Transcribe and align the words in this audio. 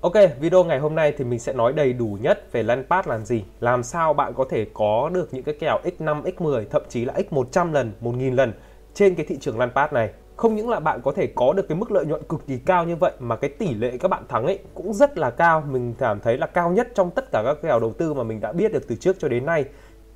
Ok, 0.00 0.12
video 0.40 0.64
ngày 0.64 0.78
hôm 0.78 0.94
nay 0.94 1.14
thì 1.18 1.24
mình 1.24 1.38
sẽ 1.38 1.52
nói 1.52 1.72
đầy 1.72 1.92
đủ 1.92 2.18
nhất 2.20 2.52
về 2.52 2.62
Lampard 2.62 3.08
làm 3.08 3.24
gì, 3.24 3.44
làm 3.60 3.82
sao 3.82 4.14
bạn 4.14 4.32
có 4.34 4.44
thể 4.50 4.66
có 4.74 5.10
được 5.12 5.34
những 5.34 5.42
cái 5.42 5.54
kèo 5.60 5.78
x5, 5.84 6.22
x10, 6.22 6.64
thậm 6.70 6.82
chí 6.88 7.04
là 7.04 7.14
x100 7.30 7.72
lần, 7.72 7.92
1000 8.00 8.34
lần 8.34 8.52
trên 8.94 9.14
cái 9.14 9.26
thị 9.26 9.36
trường 9.40 9.58
Lampard 9.58 9.92
này. 9.92 10.10
Không 10.36 10.56
những 10.56 10.68
là 10.68 10.80
bạn 10.80 11.00
có 11.02 11.12
thể 11.12 11.26
có 11.34 11.52
được 11.52 11.68
cái 11.68 11.78
mức 11.78 11.90
lợi 11.90 12.06
nhuận 12.06 12.22
cực 12.28 12.46
kỳ 12.46 12.58
cao 12.58 12.84
như 12.84 12.96
vậy 12.96 13.12
mà 13.18 13.36
cái 13.36 13.50
tỷ 13.50 13.74
lệ 13.74 13.96
các 14.00 14.08
bạn 14.08 14.22
thắng 14.28 14.46
ấy 14.46 14.58
cũng 14.74 14.92
rất 14.92 15.18
là 15.18 15.30
cao. 15.30 15.62
Mình 15.70 15.94
cảm 15.98 16.20
thấy 16.20 16.38
là 16.38 16.46
cao 16.46 16.70
nhất 16.70 16.88
trong 16.94 17.10
tất 17.10 17.24
cả 17.32 17.42
các 17.44 17.56
kèo 17.62 17.80
đầu 17.80 17.92
tư 17.92 18.14
mà 18.14 18.22
mình 18.22 18.40
đã 18.40 18.52
biết 18.52 18.72
được 18.72 18.88
từ 18.88 18.94
trước 18.94 19.16
cho 19.18 19.28
đến 19.28 19.46
nay. 19.46 19.64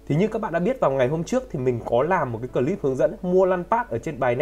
Thì 0.06 0.14
như 0.14 0.28
các 0.28 0.42
bạn 0.42 0.52
đã 0.52 0.58
biết 0.58 0.80
vào 0.80 0.90
ngày 0.90 1.08
hôm 1.08 1.24
trước 1.24 1.42
thì 1.50 1.58
mình 1.58 1.80
có 1.84 2.02
làm 2.02 2.32
một 2.32 2.38
cái 2.42 2.48
clip 2.48 2.82
hướng 2.82 2.96
dẫn 2.96 3.16
mua 3.22 3.46
Lampard 3.46 3.90
ở 3.90 3.98
trên 3.98 4.20
bài 4.20 4.34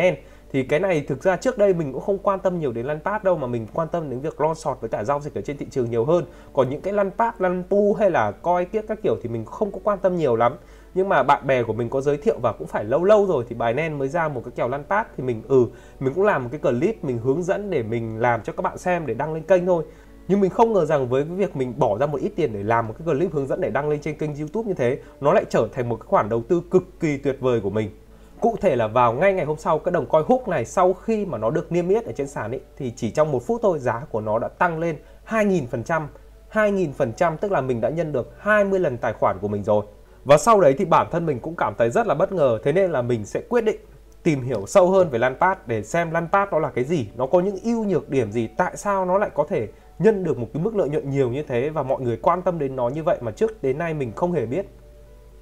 thì 0.53 0.63
cái 0.63 0.81
này 0.81 1.01
thực 1.01 1.23
ra 1.23 1.37
trước 1.37 1.59
đây 1.59 1.75
mình 1.75 1.93
cũng 1.93 2.03
không 2.03 2.19
quan 2.19 2.41
tâm 2.41 2.59
nhiều 2.59 2.73
đến 2.73 2.87
lăn 2.87 3.01
pass 3.05 3.25
đâu, 3.25 3.37
mà 3.37 3.47
mình 3.47 3.67
quan 3.75 3.89
tâm 3.89 4.11
đến 4.11 4.21
việc 4.21 4.41
lon 4.41 4.55
sọt 4.55 4.81
với 4.81 4.91
cả 4.91 5.05
giao 5.05 5.21
dịch 5.21 5.35
ở 5.35 5.41
trên 5.41 5.57
thị 5.57 5.67
trường 5.71 5.91
nhiều 5.91 6.05
hơn. 6.05 6.25
Còn 6.53 6.71
những 6.71 6.81
cái 6.81 6.93
lăn 6.93 7.11
pass 7.19 7.41
lăn 7.41 7.63
pu 7.71 7.95
hay 7.95 8.11
là 8.11 8.31
coi 8.31 8.65
kiếp 8.65 8.85
các 8.89 8.99
kiểu 9.03 9.17
thì 9.23 9.29
mình 9.29 9.45
không 9.45 9.73
có 9.73 9.79
quan 9.85 9.99
tâm 9.99 10.17
nhiều 10.17 10.37
lắm. 10.37 10.57
Nhưng 10.95 11.09
mà 11.09 11.23
bạn 11.23 11.47
bè 11.47 11.63
của 11.63 11.73
mình 11.73 11.91
có 11.91 12.01
giới 12.01 12.17
thiệu 12.17 12.39
và 12.43 12.53
cũng 12.53 12.67
phải 12.67 12.85
lâu 12.85 13.05
lâu 13.05 13.27
rồi 13.27 13.45
thì 13.49 13.55
bài 13.55 13.75
nen 13.75 13.99
mới 13.99 14.09
ra 14.09 14.29
một 14.29 14.41
cái 14.45 14.53
kèo 14.57 14.69
lăn 14.69 14.85
pass 14.85 15.11
thì 15.17 15.25
mình 15.25 15.43
ừ 15.49 15.67
mình 16.01 16.15
cũng 16.15 16.25
làm 16.25 16.43
một 16.43 16.49
cái 16.53 16.61
clip 16.61 17.05
mình 17.05 17.19
hướng 17.19 17.43
dẫn 17.43 17.71
để 17.71 17.83
mình 17.83 18.21
làm 18.21 18.43
cho 18.43 18.53
các 18.53 18.63
bạn 18.63 18.79
xem 18.79 19.07
để 19.07 19.15
đăng 19.15 19.35
lên 19.35 19.43
kênh 19.43 19.67
thôi. 19.67 19.85
Nhưng 20.29 20.41
mình 20.41 20.51
không 20.51 20.73
ngờ 20.73 20.85
rằng 20.85 21.09
với 21.09 21.25
cái 21.25 21.37
việc 21.37 21.57
mình 21.57 21.75
bỏ 21.77 21.99
ra 21.99 22.07
một 22.07 22.21
ít 22.21 22.33
tiền 22.37 22.53
để 22.53 22.63
làm 22.63 22.89
một 22.89 22.95
cái 22.99 23.15
clip 23.15 23.33
hướng 23.33 23.47
dẫn 23.47 23.61
để 23.61 23.71
đăng 23.71 23.89
lên 23.89 24.01
trên 24.01 24.19
kênh 24.19 24.37
YouTube 24.37 24.69
như 24.69 24.75
thế, 24.75 24.99
nó 25.21 25.33
lại 25.33 25.45
trở 25.51 25.69
thành 25.73 25.89
một 25.89 25.97
cái 25.97 26.07
khoản 26.07 26.29
đầu 26.29 26.43
tư 26.49 26.63
cực 26.71 26.83
kỳ 27.01 27.17
tuyệt 27.17 27.37
vời 27.41 27.61
của 27.61 27.71
mình. 27.71 27.91
Cụ 28.41 28.57
thể 28.61 28.77
là 28.77 28.87
vào 28.87 29.13
ngay 29.13 29.33
ngày 29.33 29.45
hôm 29.45 29.57
sau 29.57 29.79
cái 29.79 29.93
đồng 29.93 30.07
coi 30.07 30.23
hút 30.23 30.49
này 30.49 30.65
sau 30.65 30.93
khi 30.93 31.27
mà 31.27 31.39
nó 31.39 31.51
được 31.51 31.73
niêm 31.73 31.89
yết 31.89 32.05
ở 32.05 32.13
trên 32.13 32.29
sàn 32.29 32.51
ấy 32.51 32.61
thì 32.77 32.93
chỉ 32.97 33.11
trong 33.11 33.33
một 33.33 33.43
phút 33.47 33.61
thôi 33.63 33.79
giá 33.79 34.03
của 34.11 34.21
nó 34.21 34.39
đã 34.39 34.49
tăng 34.49 34.79
lên 34.79 34.97
2.000%. 35.29 36.07
2.000% 36.53 37.37
tức 37.37 37.53
là 37.53 37.61
mình 37.61 37.81
đã 37.81 37.89
nhân 37.89 38.13
được 38.13 38.33
20 38.39 38.81
lần 38.81 38.99
tài 38.99 39.13
khoản 39.13 39.39
của 39.41 39.49
mình 39.49 39.65
rồi. 39.65 39.85
Và 40.25 40.39
sau 40.39 40.61
đấy 40.61 40.75
thì 40.79 40.85
bản 40.85 41.07
thân 41.11 41.27
mình 41.27 41.41
cũng 41.41 41.55
cảm 41.57 41.75
thấy 41.79 41.91
rất 41.91 42.07
là 42.07 42.15
bất 42.15 42.33
ngờ 42.33 42.59
thế 42.65 42.73
nên 42.73 42.91
là 42.91 43.03
mình 43.03 43.27
sẽ 43.27 43.41
quyết 43.49 43.65
định 43.65 43.81
tìm 44.23 44.43
hiểu 44.43 44.67
sâu 44.67 44.91
hơn 44.91 45.11
về 45.11 45.19
Lampard 45.19 45.61
để 45.67 45.83
xem 45.83 46.11
Lampard 46.11 46.53
nó 46.53 46.59
là 46.59 46.71
cái 46.71 46.85
gì, 46.85 47.09
nó 47.17 47.27
có 47.27 47.41
những 47.41 47.57
ưu 47.65 47.85
nhược 47.85 48.09
điểm 48.09 48.33
gì, 48.33 48.47
tại 48.47 48.77
sao 48.77 49.05
nó 49.05 49.19
lại 49.19 49.31
có 49.35 49.47
thể 49.49 49.69
nhân 49.99 50.25
được 50.25 50.39
một 50.39 50.47
cái 50.55 50.63
mức 50.63 50.77
lợi 50.77 50.89
nhuận 50.89 51.11
nhiều 51.11 51.31
như 51.31 51.43
thế 51.43 51.71
và 51.71 51.83
mọi 51.83 52.01
người 52.01 52.17
quan 52.17 52.43
tâm 52.43 52.59
đến 52.59 52.77
nó 52.77 52.89
như 52.89 53.03
vậy 53.03 53.19
mà 53.21 53.33
trước 53.33 53.63
đến 53.63 53.79
nay 53.79 53.95
mình 53.95 54.13
không 54.17 54.33
hề 54.33 54.47
biết. 54.47 54.67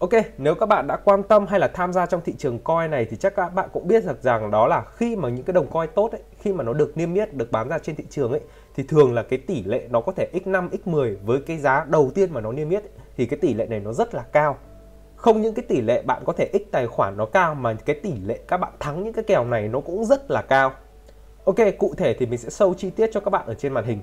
Ok, 0.00 0.10
nếu 0.38 0.54
các 0.54 0.66
bạn 0.66 0.86
đã 0.86 0.96
quan 0.96 1.22
tâm 1.22 1.46
hay 1.46 1.60
là 1.60 1.68
tham 1.68 1.92
gia 1.92 2.06
trong 2.06 2.20
thị 2.24 2.34
trường 2.38 2.58
coin 2.58 2.90
này 2.90 3.04
thì 3.10 3.16
chắc 3.16 3.34
các 3.36 3.54
bạn 3.54 3.68
cũng 3.72 3.88
biết 3.88 4.06
được 4.06 4.22
rằng 4.22 4.50
đó 4.50 4.66
là 4.66 4.84
khi 4.96 5.16
mà 5.16 5.28
những 5.28 5.44
cái 5.44 5.54
đồng 5.54 5.66
coin 5.66 5.90
tốt 5.94 6.12
ấy, 6.12 6.20
khi 6.40 6.52
mà 6.52 6.64
nó 6.64 6.72
được 6.72 6.96
niêm 6.96 7.14
yết, 7.14 7.34
được 7.34 7.52
bán 7.52 7.68
ra 7.68 7.78
trên 7.78 7.96
thị 7.96 8.04
trường 8.10 8.30
ấy 8.30 8.40
thì 8.74 8.82
thường 8.82 9.14
là 9.14 9.22
cái 9.22 9.38
tỷ 9.38 9.62
lệ 9.64 9.86
nó 9.90 10.00
có 10.00 10.12
thể 10.12 10.28
x5, 10.32 10.68
x10 10.84 11.16
với 11.24 11.40
cái 11.40 11.58
giá 11.58 11.84
đầu 11.88 12.10
tiên 12.14 12.32
mà 12.32 12.40
nó 12.40 12.52
niêm 12.52 12.70
yết 12.70 12.82
ấy, 12.82 12.90
thì 13.16 13.26
cái 13.26 13.38
tỷ 13.38 13.54
lệ 13.54 13.66
này 13.66 13.80
nó 13.80 13.92
rất 13.92 14.14
là 14.14 14.22
cao. 14.32 14.56
Không 15.16 15.42
những 15.42 15.54
cái 15.54 15.64
tỷ 15.68 15.80
lệ 15.80 16.02
bạn 16.02 16.22
có 16.24 16.32
thể 16.32 16.50
x 16.52 16.70
tài 16.72 16.86
khoản 16.86 17.16
nó 17.16 17.24
cao 17.24 17.54
mà 17.54 17.74
cái 17.74 17.96
tỷ 18.02 18.12
lệ 18.24 18.38
các 18.48 18.56
bạn 18.56 18.72
thắng 18.80 19.04
những 19.04 19.12
cái 19.12 19.24
kèo 19.24 19.44
này 19.44 19.68
nó 19.68 19.80
cũng 19.80 20.04
rất 20.04 20.30
là 20.30 20.42
cao. 20.42 20.72
Ok, 21.44 21.56
cụ 21.78 21.94
thể 21.96 22.14
thì 22.14 22.26
mình 22.26 22.38
sẽ 22.38 22.50
sâu 22.50 22.74
chi 22.74 22.90
tiết 22.90 23.10
cho 23.12 23.20
các 23.20 23.30
bạn 23.30 23.46
ở 23.46 23.54
trên 23.54 23.72
màn 23.72 23.84
hình. 23.84 24.00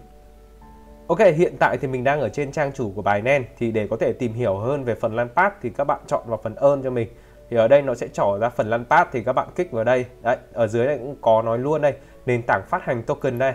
Ok, 1.07 1.19
hiện 1.19 1.57
tại 1.59 1.77
thì 1.77 1.87
mình 1.87 2.03
đang 2.03 2.21
ở 2.21 2.29
trên 2.29 2.51
trang 2.51 2.71
chủ 2.73 2.91
của 2.95 3.01
bài 3.01 3.21
nen 3.21 3.45
thì 3.57 3.71
để 3.71 3.87
có 3.87 3.97
thể 3.97 4.13
tìm 4.13 4.33
hiểu 4.33 4.57
hơn 4.57 4.83
về 4.83 4.95
phần 4.95 5.15
Lampard 5.15 5.55
thì 5.61 5.69
các 5.69 5.83
bạn 5.83 5.99
chọn 6.07 6.23
vào 6.25 6.39
phần 6.43 6.55
ơn 6.55 6.83
cho 6.83 6.89
mình. 6.89 7.07
Thì 7.49 7.57
ở 7.57 7.67
đây 7.67 7.81
nó 7.81 7.95
sẽ 7.95 8.07
trỏ 8.07 8.37
ra 8.41 8.49
phần 8.49 8.69
Lampard 8.69 9.09
thì 9.11 9.23
các 9.23 9.33
bạn 9.33 9.47
kích 9.55 9.71
vào 9.71 9.83
đây. 9.83 10.05
Đấy, 10.21 10.37
ở 10.53 10.67
dưới 10.67 10.87
này 10.87 10.97
cũng 10.97 11.15
có 11.21 11.41
nói 11.41 11.57
luôn 11.57 11.81
đây, 11.81 11.93
nền 12.25 12.41
tảng 12.41 12.61
phát 12.67 12.83
hành 12.83 13.03
token 13.03 13.39
đây. 13.39 13.53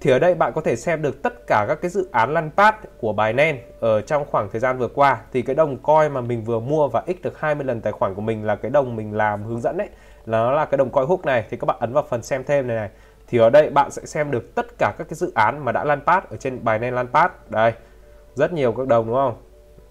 Thì 0.00 0.10
ở 0.10 0.18
đây 0.18 0.34
bạn 0.34 0.52
có 0.54 0.60
thể 0.60 0.76
xem 0.76 1.02
được 1.02 1.22
tất 1.22 1.46
cả 1.46 1.64
các 1.68 1.78
cái 1.82 1.90
dự 1.90 2.08
án 2.12 2.34
Lampard 2.34 2.76
của 3.00 3.12
bài 3.12 3.32
nen 3.32 3.58
ở 3.80 4.00
trong 4.00 4.24
khoảng 4.30 4.48
thời 4.50 4.60
gian 4.60 4.78
vừa 4.78 4.88
qua. 4.88 5.20
Thì 5.32 5.42
cái 5.42 5.56
đồng 5.56 5.76
coin 5.76 6.12
mà 6.12 6.20
mình 6.20 6.44
vừa 6.44 6.60
mua 6.60 6.88
và 6.88 7.02
x 7.06 7.22
được 7.22 7.40
20 7.40 7.64
lần 7.64 7.80
tài 7.80 7.92
khoản 7.92 8.14
của 8.14 8.22
mình 8.22 8.44
là 8.44 8.56
cái 8.56 8.70
đồng 8.70 8.96
mình 8.96 9.16
làm 9.16 9.42
hướng 9.42 9.60
dẫn 9.60 9.76
đấy. 9.76 9.88
Là 10.26 10.38
nó 10.38 10.52
là 10.52 10.64
cái 10.64 10.78
đồng 10.78 10.90
coin 10.90 11.06
hook 11.06 11.24
này 11.24 11.44
thì 11.50 11.56
các 11.56 11.64
bạn 11.64 11.76
ấn 11.80 11.92
vào 11.92 12.04
phần 12.08 12.22
xem 12.22 12.44
thêm 12.44 12.66
này 12.66 12.76
này 12.76 12.90
thì 13.28 13.38
ở 13.38 13.50
đây 13.50 13.70
bạn 13.70 13.90
sẽ 13.90 14.06
xem 14.06 14.30
được 14.30 14.54
tất 14.54 14.66
cả 14.78 14.94
các 14.98 15.08
cái 15.08 15.14
dự 15.14 15.32
án 15.34 15.64
mà 15.64 15.72
đã 15.72 15.84
lan 15.84 16.00
pass 16.06 16.26
ở 16.30 16.36
trên 16.36 16.64
bài 16.64 16.78
lan 16.78 17.06
pass 17.12 17.34
đây, 17.48 17.72
rất 18.34 18.52
nhiều 18.52 18.72
các 18.72 18.86
đồng 18.86 19.06
đúng 19.06 19.16
không? 19.16 19.36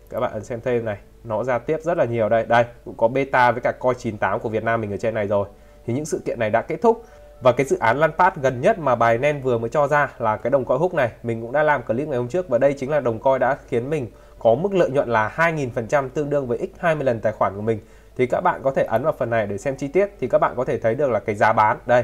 Các 0.10 0.20
bạn 0.20 0.44
xem 0.44 0.62
thêm 0.62 0.86
này, 0.86 0.98
nó 1.24 1.44
ra 1.44 1.60
tiếp 1.60 1.78
rất 1.82 1.98
là 1.98 2.06
nhiều 2.06 2.30
đây. 2.30 2.46
Đây, 2.46 2.66
cũng 2.86 2.94
có 2.98 3.08
beta 3.08 3.52
với 3.52 3.62
cả 3.62 3.72
coi 3.80 3.96
98 3.96 4.40
của 4.40 4.50
Việt 4.50 4.64
Nam 4.64 4.82
mình 4.82 4.92
ở 4.92 4.98
trên 4.98 5.14
này 5.14 5.28
rồi. 5.28 5.48
Thì 5.86 5.94
những 5.94 6.06
sự 6.06 6.22
kiện 6.26 6.40
này 6.40 6.50
đã 6.50 6.62
kết 6.62 6.82
thúc. 6.82 7.04
Và 7.42 7.52
cái 7.52 7.66
dự 7.66 7.78
án 7.80 7.98
lan 7.98 8.12
pass 8.18 8.38
gần 8.38 8.62
nhất 8.62 8.80
mà 8.80 8.96
bài 8.96 9.18
nen 9.18 9.42
vừa 9.42 9.58
mới 9.58 9.70
cho 9.70 9.88
ra 9.88 10.12
là 10.18 10.38
cái 10.38 10.52
đồng 10.52 10.66
coi 10.66 10.78
hút 10.78 10.94
này. 10.94 11.12
Mình 11.24 11.42
cũng 11.42 11.52
đã 11.52 11.64
làm 11.64 11.84
clip 11.84 12.08
ngày 12.08 12.18
hôm 12.18 12.28
trước 12.28 12.50
và 12.50 12.58
đây 12.58 12.74
chính 12.74 12.90
là 12.90 13.00
đồng 13.00 13.20
coi 13.20 13.40
đã 13.40 13.58
khiến 13.68 13.90
mình 13.90 14.08
có 14.40 14.56
mức 14.56 14.74
lợi 14.74 14.90
nhuận 14.90 15.10
là 15.10 15.34
2.000% 15.36 16.10
tương 16.10 16.30
đương 16.30 16.48
với 16.48 16.58
x 16.58 16.80
20 16.80 17.04
lần 17.04 17.20
tài 17.20 17.34
khoản 17.34 17.54
của 17.56 17.62
mình. 17.62 17.80
Thì 18.18 18.26
các 18.26 18.42
bạn 18.42 18.62
có 18.64 18.72
thể 18.72 18.84
ấn 18.84 19.04
vào 19.04 19.14
phần 19.18 19.30
này 19.30 19.48
để 19.48 19.58
xem 19.58 19.76
chi 19.76 19.88
tiết. 19.88 20.10
Thì 20.20 20.28
các 20.28 20.38
bạn 20.38 20.54
có 20.58 20.66
thể 20.66 20.80
thấy 20.80 20.96
được 20.96 21.12
là 21.12 21.20
cái 21.20 21.36
giá 21.36 21.54
bán. 21.54 21.78
Đây 21.86 22.04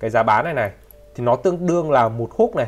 cái 0.00 0.10
giá 0.10 0.22
bán 0.22 0.44
này 0.44 0.54
này 0.54 0.70
thì 1.14 1.24
nó 1.24 1.36
tương 1.36 1.66
đương 1.66 1.90
là 1.90 2.08
một 2.08 2.28
hút 2.32 2.56
này 2.56 2.66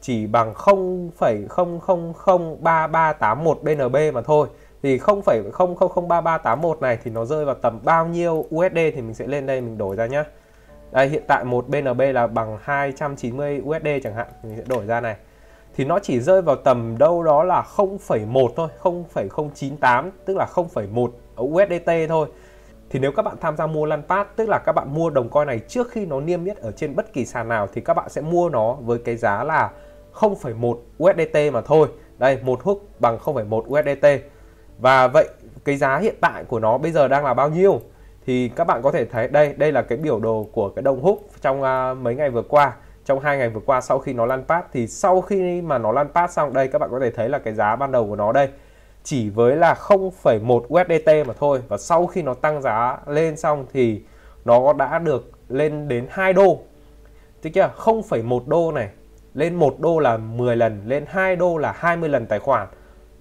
chỉ 0.00 0.26
bằng 0.26 0.54
0,000331 0.54 3.54
BNB 3.62 3.96
mà 4.14 4.22
thôi. 4.22 4.48
Thì 4.82 4.98
0,003381 4.98 6.80
này 6.80 6.98
thì 7.04 7.10
nó 7.10 7.24
rơi 7.24 7.44
vào 7.44 7.54
tầm 7.54 7.80
bao 7.82 8.06
nhiêu 8.06 8.44
USD 8.54 8.74
thì 8.74 9.02
mình 9.02 9.14
sẽ 9.14 9.26
lên 9.26 9.46
đây 9.46 9.60
mình 9.60 9.78
đổi 9.78 9.96
ra 9.96 10.06
nhá. 10.06 10.24
Đây 10.92 11.08
hiện 11.08 11.22
tại 11.28 11.44
một 11.44 11.68
BNB 11.68 12.02
là 12.14 12.26
bằng 12.26 12.58
290 12.62 13.62
USD 13.64 13.86
chẳng 14.02 14.14
hạn 14.14 14.26
mình 14.42 14.56
sẽ 14.56 14.62
đổi 14.68 14.86
ra 14.86 15.00
này. 15.00 15.16
Thì 15.74 15.84
nó 15.84 15.98
chỉ 15.98 16.20
rơi 16.20 16.42
vào 16.42 16.56
tầm 16.56 16.98
đâu 16.98 17.22
đó 17.22 17.44
là 17.44 17.64
0,1 17.76 18.48
thôi 18.56 18.68
0,098 18.78 20.10
tức 20.24 20.36
là 20.36 20.46
0,1 20.54 21.10
USDT 21.42 21.90
thôi 22.08 22.28
thì 22.92 22.98
nếu 22.98 23.12
các 23.12 23.22
bạn 23.22 23.36
tham 23.40 23.56
gia 23.56 23.66
mua 23.66 23.86
lăn 23.86 24.02
pass 24.08 24.30
tức 24.36 24.48
là 24.48 24.58
các 24.58 24.72
bạn 24.72 24.94
mua 24.94 25.10
đồng 25.10 25.28
coin 25.28 25.46
này 25.46 25.58
trước 25.58 25.90
khi 25.90 26.06
nó 26.06 26.20
niêm 26.20 26.44
yết 26.44 26.56
ở 26.56 26.72
trên 26.72 26.96
bất 26.96 27.12
kỳ 27.12 27.24
sàn 27.24 27.48
nào 27.48 27.68
thì 27.72 27.80
các 27.80 27.94
bạn 27.94 28.08
sẽ 28.08 28.20
mua 28.20 28.48
nó 28.48 28.72
với 28.72 28.98
cái 28.98 29.16
giá 29.16 29.44
là 29.44 29.70
0,1 30.14 30.76
USDT 31.02 31.52
mà 31.52 31.60
thôi. 31.60 31.88
Đây 32.18 32.38
một 32.42 32.62
hook 32.62 32.78
bằng 32.98 33.18
0,1 33.18 33.58
USDT 33.58 34.06
và 34.78 35.08
vậy 35.08 35.28
cái 35.64 35.76
giá 35.76 35.98
hiện 35.98 36.14
tại 36.20 36.44
của 36.44 36.58
nó 36.60 36.78
bây 36.78 36.92
giờ 36.92 37.08
đang 37.08 37.24
là 37.24 37.34
bao 37.34 37.50
nhiêu? 37.50 37.80
Thì 38.26 38.48
các 38.56 38.66
bạn 38.66 38.82
có 38.82 38.92
thể 38.92 39.04
thấy 39.04 39.28
đây 39.28 39.54
đây 39.56 39.72
là 39.72 39.82
cái 39.82 39.98
biểu 39.98 40.20
đồ 40.20 40.46
của 40.52 40.68
cái 40.68 40.82
đồng 40.82 41.02
hook 41.02 41.18
trong 41.40 41.62
uh, 41.62 41.98
mấy 41.98 42.14
ngày 42.14 42.30
vừa 42.30 42.42
qua. 42.42 42.76
Trong 43.04 43.20
hai 43.20 43.38
ngày 43.38 43.48
vừa 43.48 43.60
qua 43.66 43.80
sau 43.80 43.98
khi 43.98 44.12
nó 44.12 44.26
lăn 44.26 44.44
pass 44.48 44.66
thì 44.72 44.86
sau 44.86 45.20
khi 45.20 45.62
mà 45.62 45.78
nó 45.78 45.92
lăn 45.92 46.08
pass 46.14 46.34
xong 46.34 46.52
đây 46.52 46.68
các 46.68 46.78
bạn 46.78 46.90
có 46.90 47.00
thể 47.00 47.10
thấy 47.10 47.28
là 47.28 47.38
cái 47.38 47.54
giá 47.54 47.76
ban 47.76 47.92
đầu 47.92 48.06
của 48.06 48.16
nó 48.16 48.32
đây 48.32 48.48
chỉ 49.04 49.30
với 49.30 49.56
là 49.56 49.74
0,1 49.74 50.58
USDT 50.58 51.26
mà 51.26 51.34
thôi. 51.38 51.62
Và 51.68 51.78
sau 51.78 52.06
khi 52.06 52.22
nó 52.22 52.34
tăng 52.34 52.62
giá 52.62 52.98
lên 53.06 53.36
xong 53.36 53.66
thì 53.72 54.02
nó 54.44 54.72
đã 54.72 54.98
được 54.98 55.30
lên 55.48 55.88
đến 55.88 56.06
2 56.10 56.32
đô. 56.32 56.58
Tức 57.42 57.50
chưa? 57.54 57.70
0,1 57.76 58.42
đô 58.46 58.72
này. 58.72 58.88
Lên 59.34 59.54
1 59.54 59.80
đô 59.80 59.98
là 59.98 60.16
10 60.16 60.56
lần 60.56 60.82
lên 60.86 61.04
2 61.08 61.36
đô 61.36 61.56
là 61.56 61.72
20 61.76 62.08
lần 62.08 62.26
tài 62.26 62.38
khoản. 62.38 62.68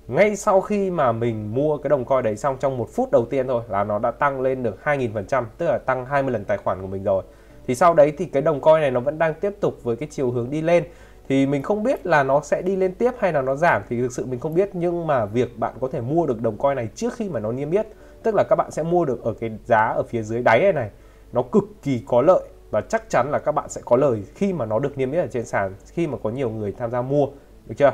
Ngay 0.07 0.35
sau 0.35 0.61
khi 0.61 0.91
mà 0.91 1.11
mình 1.11 1.55
mua 1.55 1.77
cái 1.77 1.89
đồng 1.89 2.05
coin 2.05 2.23
đấy 2.23 2.37
xong 2.37 2.57
trong 2.59 2.77
một 2.77 2.89
phút 2.95 3.11
đầu 3.11 3.25
tiên 3.25 3.47
thôi 3.47 3.63
là 3.69 3.83
nó 3.83 3.99
đã 3.99 4.11
tăng 4.11 4.41
lên 4.41 4.63
được 4.63 4.77
2.000% 4.83 5.43
tức 5.57 5.65
là 5.65 5.77
tăng 5.77 6.05
20 6.05 6.31
lần 6.31 6.45
tài 6.45 6.57
khoản 6.57 6.81
của 6.81 6.87
mình 6.87 7.03
rồi. 7.03 7.23
Thì 7.67 7.75
sau 7.75 7.93
đấy 7.93 8.13
thì 8.17 8.25
cái 8.25 8.41
đồng 8.41 8.61
coin 8.61 8.81
này 8.81 8.91
nó 8.91 8.99
vẫn 8.99 9.19
đang 9.19 9.33
tiếp 9.33 9.53
tục 9.59 9.83
với 9.83 9.95
cái 9.95 10.09
chiều 10.11 10.31
hướng 10.31 10.49
đi 10.49 10.61
lên 10.61 10.83
thì 11.31 11.45
mình 11.45 11.61
không 11.61 11.83
biết 11.83 12.05
là 12.05 12.23
nó 12.23 12.41
sẽ 12.41 12.61
đi 12.61 12.75
lên 12.75 12.93
tiếp 12.93 13.11
hay 13.19 13.33
là 13.33 13.41
nó 13.41 13.55
giảm, 13.55 13.81
thì 13.89 14.01
thực 14.01 14.11
sự 14.11 14.25
mình 14.25 14.39
không 14.39 14.53
biết. 14.53 14.69
Nhưng 14.73 15.07
mà 15.07 15.25
việc 15.25 15.59
bạn 15.59 15.73
có 15.81 15.87
thể 15.91 16.01
mua 16.01 16.25
được 16.25 16.41
đồng 16.41 16.57
coin 16.57 16.75
này 16.75 16.89
trước 16.95 17.13
khi 17.13 17.29
mà 17.29 17.39
nó 17.39 17.51
niêm 17.51 17.71
yết, 17.71 17.87
tức 18.23 18.35
là 18.35 18.43
các 18.49 18.55
bạn 18.55 18.71
sẽ 18.71 18.83
mua 18.83 19.05
được 19.05 19.23
ở 19.23 19.33
cái 19.33 19.51
giá 19.65 19.77
ở 19.77 20.03
phía 20.03 20.21
dưới 20.21 20.41
đáy 20.41 20.59
này 20.59 20.73
này, 20.73 20.89
nó 21.33 21.41
cực 21.41 21.63
kỳ 21.83 22.03
có 22.07 22.21
lợi. 22.21 22.43
Và 22.71 22.81
chắc 22.81 23.09
chắn 23.09 23.31
là 23.31 23.39
các 23.39 23.51
bạn 23.51 23.69
sẽ 23.69 23.81
có 23.85 23.95
lời 23.95 24.23
khi 24.35 24.53
mà 24.53 24.65
nó 24.65 24.79
được 24.79 24.97
niêm 24.97 25.11
yết 25.11 25.23
ở 25.23 25.27
trên 25.27 25.45
sàn, 25.45 25.73
khi 25.85 26.07
mà 26.07 26.17
có 26.23 26.29
nhiều 26.29 26.49
người 26.49 26.71
tham 26.71 26.91
gia 26.91 27.01
mua, 27.01 27.27
được 27.65 27.75
chưa? 27.77 27.93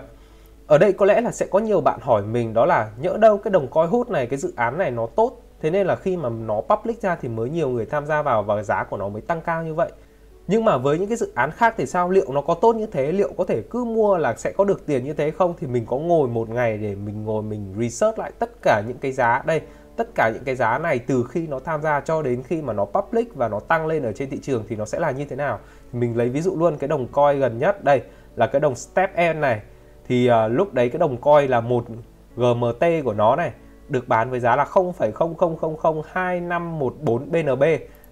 Ở 0.67 0.77
đây 0.77 0.93
có 0.93 1.05
lẽ 1.05 1.21
là 1.21 1.31
sẽ 1.31 1.45
có 1.51 1.59
nhiều 1.59 1.81
bạn 1.81 1.99
hỏi 2.01 2.23
mình 2.23 2.53
đó 2.53 2.65
là, 2.65 2.91
nhỡ 2.99 3.17
đâu 3.17 3.37
cái 3.37 3.51
đồng 3.51 3.67
coin 3.67 3.87
hút 3.87 4.09
này, 4.09 4.27
cái 4.27 4.39
dự 4.39 4.53
án 4.55 4.77
này 4.77 4.91
nó 4.91 5.07
tốt? 5.15 5.41
Thế 5.61 5.69
nên 5.69 5.87
là 5.87 5.95
khi 5.95 6.17
mà 6.17 6.29
nó 6.29 6.61
public 6.61 7.01
ra 7.01 7.17
thì 7.21 7.29
mới 7.29 7.49
nhiều 7.49 7.69
người 7.69 7.85
tham 7.85 8.05
gia 8.05 8.21
vào 8.21 8.43
và 8.43 8.63
giá 8.63 8.83
của 8.83 8.97
nó 8.97 9.09
mới 9.09 9.21
tăng 9.21 9.41
cao 9.41 9.63
như 9.63 9.73
vậy 9.73 9.91
nhưng 10.47 10.65
mà 10.65 10.77
với 10.77 10.99
những 10.99 11.07
cái 11.07 11.17
dự 11.17 11.31
án 11.35 11.51
khác 11.51 11.73
thì 11.77 11.85
sao? 11.85 12.09
Liệu 12.09 12.33
nó 12.33 12.41
có 12.41 12.53
tốt 12.53 12.75
như 12.75 12.85
thế? 12.85 13.11
Liệu 13.11 13.33
có 13.37 13.45
thể 13.45 13.61
cứ 13.69 13.83
mua 13.83 14.17
là 14.17 14.35
sẽ 14.35 14.51
có 14.51 14.63
được 14.63 14.85
tiền 14.85 15.03
như 15.03 15.13
thế 15.13 15.31
không? 15.31 15.53
Thì 15.59 15.67
mình 15.67 15.85
có 15.85 15.97
ngồi 15.97 16.27
một 16.27 16.49
ngày 16.49 16.77
để 16.77 16.95
mình 16.95 17.23
ngồi 17.23 17.43
mình 17.43 17.73
research 17.79 18.19
lại 18.19 18.31
tất 18.39 18.49
cả 18.61 18.83
những 18.87 18.97
cái 18.97 19.11
giá. 19.11 19.43
Đây 19.45 19.61
tất 19.95 20.07
cả 20.15 20.31
những 20.33 20.43
cái 20.43 20.55
giá 20.55 20.77
này 20.77 20.99
từ 20.99 21.25
khi 21.29 21.47
nó 21.47 21.59
tham 21.59 21.81
gia 21.81 21.99
cho 21.99 22.21
đến 22.21 22.43
khi 22.43 22.61
mà 22.61 22.73
nó 22.73 22.85
public 22.85 23.35
và 23.35 23.47
nó 23.47 23.59
tăng 23.59 23.87
lên 23.87 24.03
ở 24.03 24.13
trên 24.13 24.29
thị 24.29 24.39
trường 24.41 24.63
thì 24.67 24.75
nó 24.75 24.85
sẽ 24.85 24.99
là 24.99 25.11
như 25.11 25.25
thế 25.25 25.35
nào? 25.35 25.59
Mình 25.93 26.17
lấy 26.17 26.29
ví 26.29 26.41
dụ 26.41 26.55
luôn 26.55 26.77
cái 26.77 26.87
đồng 26.87 27.07
coin 27.07 27.39
gần 27.39 27.57
nhất. 27.57 27.83
Đây 27.83 28.01
là 28.35 28.47
cái 28.47 28.59
đồng 28.59 28.75
step 28.75 29.11
n 29.35 29.41
này. 29.41 29.61
Thì 30.07 30.29
uh, 30.29 30.33
lúc 30.51 30.73
đấy 30.73 30.89
cái 30.89 30.99
đồng 30.99 31.17
coin 31.17 31.49
là 31.49 31.61
một 31.61 31.85
GMT 32.35 32.83
của 33.03 33.13
nó 33.13 33.35
này 33.35 33.51
được 33.89 34.07
bán 34.07 34.29
với 34.29 34.39
giá 34.39 34.55
là 34.55 34.63
0,00002514 34.63 37.17
BNB 37.17 37.63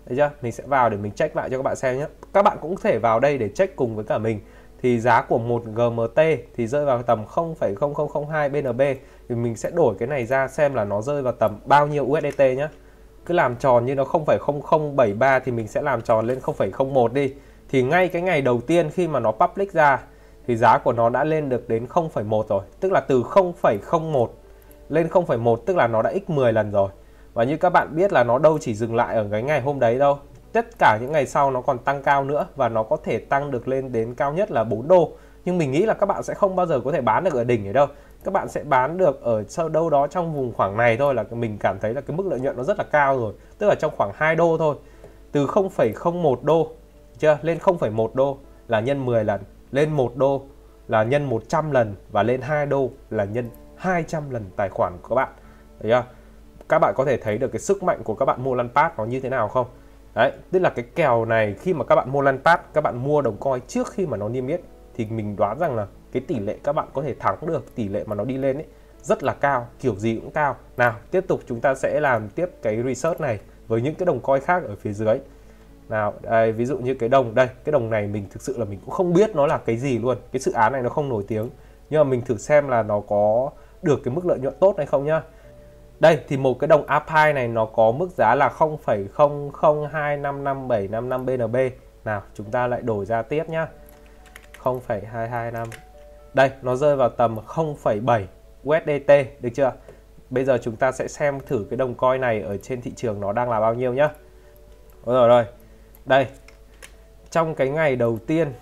Đấy 0.05 0.17
chưa? 0.17 0.31
Mình 0.41 0.51
sẽ 0.51 0.63
vào 0.67 0.89
để 0.89 0.97
mình 0.97 1.11
check 1.11 1.35
lại 1.35 1.49
cho 1.49 1.57
các 1.57 1.63
bạn 1.63 1.75
xem 1.75 1.97
nhé. 1.97 2.05
Các 2.33 2.41
bạn 2.41 2.57
cũng 2.61 2.75
có 2.75 2.81
thể 2.83 2.97
vào 2.97 3.19
đây 3.19 3.37
để 3.37 3.49
check 3.49 3.75
cùng 3.75 3.95
với 3.95 4.05
cả 4.05 4.17
mình. 4.17 4.39
thì 4.85 4.99
giá 4.99 5.21
của 5.21 5.37
một 5.37 5.63
GMT 5.65 6.19
thì 6.55 6.67
rơi 6.67 6.85
vào 6.85 7.03
tầm 7.03 7.25
0,0002 7.25 8.49
BNB 8.49 8.81
thì 9.29 9.35
mình 9.35 9.55
sẽ 9.55 9.71
đổi 9.71 9.95
cái 9.99 10.07
này 10.07 10.25
ra 10.25 10.47
xem 10.47 10.73
là 10.73 10.83
nó 10.83 11.01
rơi 11.01 11.21
vào 11.21 11.33
tầm 11.33 11.59
bao 11.65 11.87
nhiêu 11.87 12.05
USDT 12.05 12.39
nhé 12.39 12.67
cứ 13.25 13.33
làm 13.33 13.55
tròn 13.55 13.85
như 13.85 13.95
nó 13.95 14.03
0,0073 14.03 15.39
thì 15.45 15.51
mình 15.51 15.67
sẽ 15.67 15.81
làm 15.81 16.01
tròn 16.01 16.27
lên 16.27 16.39
0,01 16.39 17.13
đi 17.13 17.33
thì 17.69 17.83
ngay 17.83 18.07
cái 18.07 18.21
ngày 18.21 18.41
đầu 18.41 18.61
tiên 18.61 18.89
khi 18.89 19.07
mà 19.07 19.19
nó 19.19 19.31
public 19.31 19.73
ra 19.73 19.99
thì 20.47 20.55
giá 20.55 20.77
của 20.77 20.93
nó 20.93 21.09
đã 21.09 21.23
lên 21.23 21.49
được 21.49 21.69
đến 21.69 21.85
0,1 21.85 22.43
rồi 22.47 22.61
tức 22.79 22.91
là 22.91 22.99
từ 22.99 23.21
0,01 23.21 24.27
lên 24.89 25.07
0,1 25.07 25.55
tức 25.55 25.77
là 25.77 25.87
nó 25.87 26.01
đã 26.01 26.13
x 26.13 26.29
10 26.29 26.53
lần 26.53 26.71
rồi 26.71 26.89
và 27.35 27.43
như 27.43 27.57
các 27.57 27.69
bạn 27.69 27.95
biết 27.95 28.13
là 28.13 28.23
nó 28.23 28.39
đâu 28.39 28.57
chỉ 28.61 28.75
dừng 28.75 28.95
lại 28.95 29.15
ở 29.15 29.27
cái 29.31 29.43
ngày 29.43 29.61
hôm 29.61 29.79
đấy 29.79 29.99
đâu. 29.99 30.19
Tất 30.53 30.65
cả 30.79 30.97
những 31.01 31.11
ngày 31.11 31.25
sau 31.25 31.51
nó 31.51 31.61
còn 31.61 31.77
tăng 31.77 32.03
cao 32.03 32.23
nữa 32.23 32.47
và 32.55 32.69
nó 32.69 32.83
có 32.83 32.97
thể 33.03 33.19
tăng 33.19 33.51
được 33.51 33.67
lên 33.67 33.91
đến 33.91 34.15
cao 34.15 34.33
nhất 34.33 34.51
là 34.51 34.63
4 34.63 34.87
đô. 34.87 35.11
Nhưng 35.45 35.57
mình 35.57 35.71
nghĩ 35.71 35.85
là 35.85 35.93
các 35.93 36.05
bạn 36.05 36.23
sẽ 36.23 36.33
không 36.33 36.55
bao 36.55 36.65
giờ 36.65 36.79
có 36.85 36.91
thể 36.91 37.01
bán 37.01 37.23
được 37.23 37.33
ở 37.33 37.43
đỉnh 37.43 37.67
ở 37.67 37.73
đâu. 37.73 37.87
Các 38.23 38.33
bạn 38.33 38.49
sẽ 38.49 38.63
bán 38.63 38.97
được 38.97 39.21
ở 39.21 39.43
sau 39.47 39.69
đâu 39.69 39.89
đó 39.89 40.07
trong 40.07 40.33
vùng 40.33 40.53
khoảng 40.53 40.77
này 40.77 40.97
thôi 40.97 41.13
là 41.13 41.23
mình 41.31 41.57
cảm 41.57 41.79
thấy 41.79 41.93
là 41.93 42.01
cái 42.01 42.17
mức 42.17 42.25
lợi 42.27 42.39
nhuận 42.39 42.57
nó 42.57 42.63
rất 42.63 42.77
là 42.77 42.83
cao 42.83 43.19
rồi. 43.19 43.33
Tức 43.57 43.67
là 43.67 43.75
trong 43.75 43.91
khoảng 43.97 44.11
2 44.13 44.35
đô 44.35 44.57
thôi. 44.57 44.75
Từ 45.31 45.45
0,01 45.45 46.37
đô 46.43 46.71
chưa 47.17 47.37
lên 47.41 47.57
0,1 47.57 48.09
đô 48.13 48.37
là 48.67 48.79
nhân 48.79 49.05
10 49.05 49.23
lần 49.23 49.41
lên 49.71 49.91
1 49.91 50.15
đô 50.15 50.45
là 50.87 51.03
nhân 51.03 51.25
100 51.25 51.71
lần 51.71 51.95
và 52.11 52.23
lên 52.23 52.41
2 52.41 52.65
đô 52.65 52.89
là 53.09 53.23
nhân 53.23 53.49
200 53.75 54.29
lần 54.29 54.43
tài 54.55 54.69
khoản 54.69 54.93
của 55.01 55.09
các 55.09 55.15
bạn. 55.15 55.29
Thấy 55.81 55.91
chưa? 55.91 56.03
Các 56.69 56.79
bạn 56.79 56.93
có 56.97 57.05
thể 57.05 57.17
thấy 57.17 57.37
được 57.37 57.51
cái 57.51 57.59
sức 57.59 57.83
mạnh 57.83 58.03
của 58.03 58.15
các 58.15 58.25
bạn 58.25 58.43
mua 58.43 58.55
lăn 58.55 58.69
pass 58.69 58.97
nó 58.97 59.05
như 59.05 59.19
thế 59.19 59.29
nào 59.29 59.47
không? 59.47 59.67
Đấy 60.15 60.31
tức 60.51 60.59
là 60.59 60.69
cái 60.69 60.85
kèo 60.95 61.25
này 61.25 61.55
khi 61.61 61.73
mà 61.73 61.83
các 61.85 61.95
bạn 61.95 62.11
mua 62.11 62.21
lăn 62.21 62.39
pass 62.43 62.63
các 62.73 62.81
bạn 62.81 63.03
mua 63.03 63.21
đồng 63.21 63.37
coin 63.37 63.61
trước 63.67 63.91
khi 63.91 64.05
mà 64.05 64.17
nó 64.17 64.29
niêm 64.29 64.47
yết 64.47 64.61
thì 64.95 65.05
mình 65.05 65.35
đoán 65.35 65.59
rằng 65.59 65.75
là 65.75 65.87
cái 66.11 66.21
tỷ 66.27 66.39
lệ 66.39 66.57
các 66.63 66.73
bạn 66.73 66.87
có 66.93 67.01
thể 67.01 67.15
thắng 67.19 67.35
được 67.41 67.75
tỷ 67.75 67.87
lệ 67.87 68.03
mà 68.05 68.15
nó 68.15 68.23
đi 68.23 68.37
lên 68.37 68.57
ấy 68.57 68.65
rất 69.01 69.23
là 69.23 69.33
cao 69.33 69.67
kiểu 69.79 69.95
gì 69.95 70.15
cũng 70.15 70.31
cao. 70.31 70.55
Nào 70.77 70.95
tiếp 71.11 71.25
tục 71.27 71.39
chúng 71.47 71.61
ta 71.61 71.75
sẽ 71.75 71.99
làm 71.99 72.29
tiếp 72.29 72.49
cái 72.61 72.83
research 72.83 73.21
này 73.21 73.39
với 73.67 73.81
những 73.81 73.95
cái 73.95 74.05
đồng 74.05 74.19
coin 74.19 74.41
khác 74.41 74.63
ở 74.63 74.75
phía 74.75 74.93
dưới. 74.93 75.19
Nào 75.89 76.13
đây, 76.21 76.51
ví 76.51 76.65
dụ 76.65 76.77
như 76.77 76.93
cái 76.93 77.09
đồng 77.09 77.35
đây 77.35 77.47
cái 77.63 77.71
đồng 77.71 77.89
này 77.89 78.07
mình 78.07 78.25
thực 78.29 78.41
sự 78.41 78.57
là 78.57 78.65
mình 78.65 78.79
cũng 78.85 78.93
không 78.93 79.13
biết 79.13 79.35
nó 79.35 79.47
là 79.47 79.57
cái 79.57 79.77
gì 79.77 79.99
luôn. 79.99 80.17
Cái 80.31 80.39
dự 80.39 80.51
án 80.51 80.73
này 80.73 80.81
nó 80.81 80.89
không 80.89 81.09
nổi 81.09 81.23
tiếng 81.27 81.49
nhưng 81.89 81.99
mà 81.99 82.03
mình 82.03 82.21
thử 82.21 82.37
xem 82.37 82.67
là 82.67 82.83
nó 82.83 82.99
có 82.99 83.51
được 83.81 83.99
cái 84.03 84.13
mức 84.13 84.25
lợi 84.25 84.39
nhuận 84.39 84.53
tốt 84.59 84.73
hay 84.77 84.85
không 84.85 85.05
nhá 85.05 85.21
đây 85.99 86.19
thì 86.27 86.37
một 86.37 86.59
cái 86.59 86.67
đồng 86.67 86.85
API 86.85 87.33
này 87.33 87.47
nó 87.47 87.65
có 87.65 87.91
mức 87.91 88.09
giá 88.17 88.35
là 88.35 88.51
0,00255755 88.57 91.25
BNB 91.25 91.57
nào 92.05 92.21
chúng 92.33 92.51
ta 92.51 92.67
lại 92.67 92.81
đổi 92.81 93.05
ra 93.05 93.21
tiếp 93.21 93.49
nhá. 93.49 93.67
0,225 94.57 95.67
đây 96.33 96.51
nó 96.61 96.75
rơi 96.75 96.95
vào 96.95 97.09
tầm 97.09 97.37
0,7 97.47 98.25
USDT 98.67 99.11
được 99.39 99.49
chưa? 99.55 99.71
Bây 100.29 100.45
giờ 100.45 100.57
chúng 100.63 100.75
ta 100.75 100.91
sẽ 100.91 101.07
xem 101.07 101.39
thử 101.39 101.65
cái 101.69 101.77
đồng 101.77 101.95
coin 101.95 102.21
này 102.21 102.41
ở 102.41 102.57
trên 102.57 102.81
thị 102.81 102.91
trường 102.95 103.19
nó 103.19 103.33
đang 103.33 103.49
là 103.49 103.59
bao 103.59 103.73
nhiêu 103.73 103.93
nhá. 103.93 104.09
Rồi 105.05 105.27
rồi 105.27 105.45
đây 106.05 106.27
trong 107.29 107.55
cái 107.55 107.69
ngày 107.69 107.95
đầu 107.95 108.19
tiên 108.27 108.53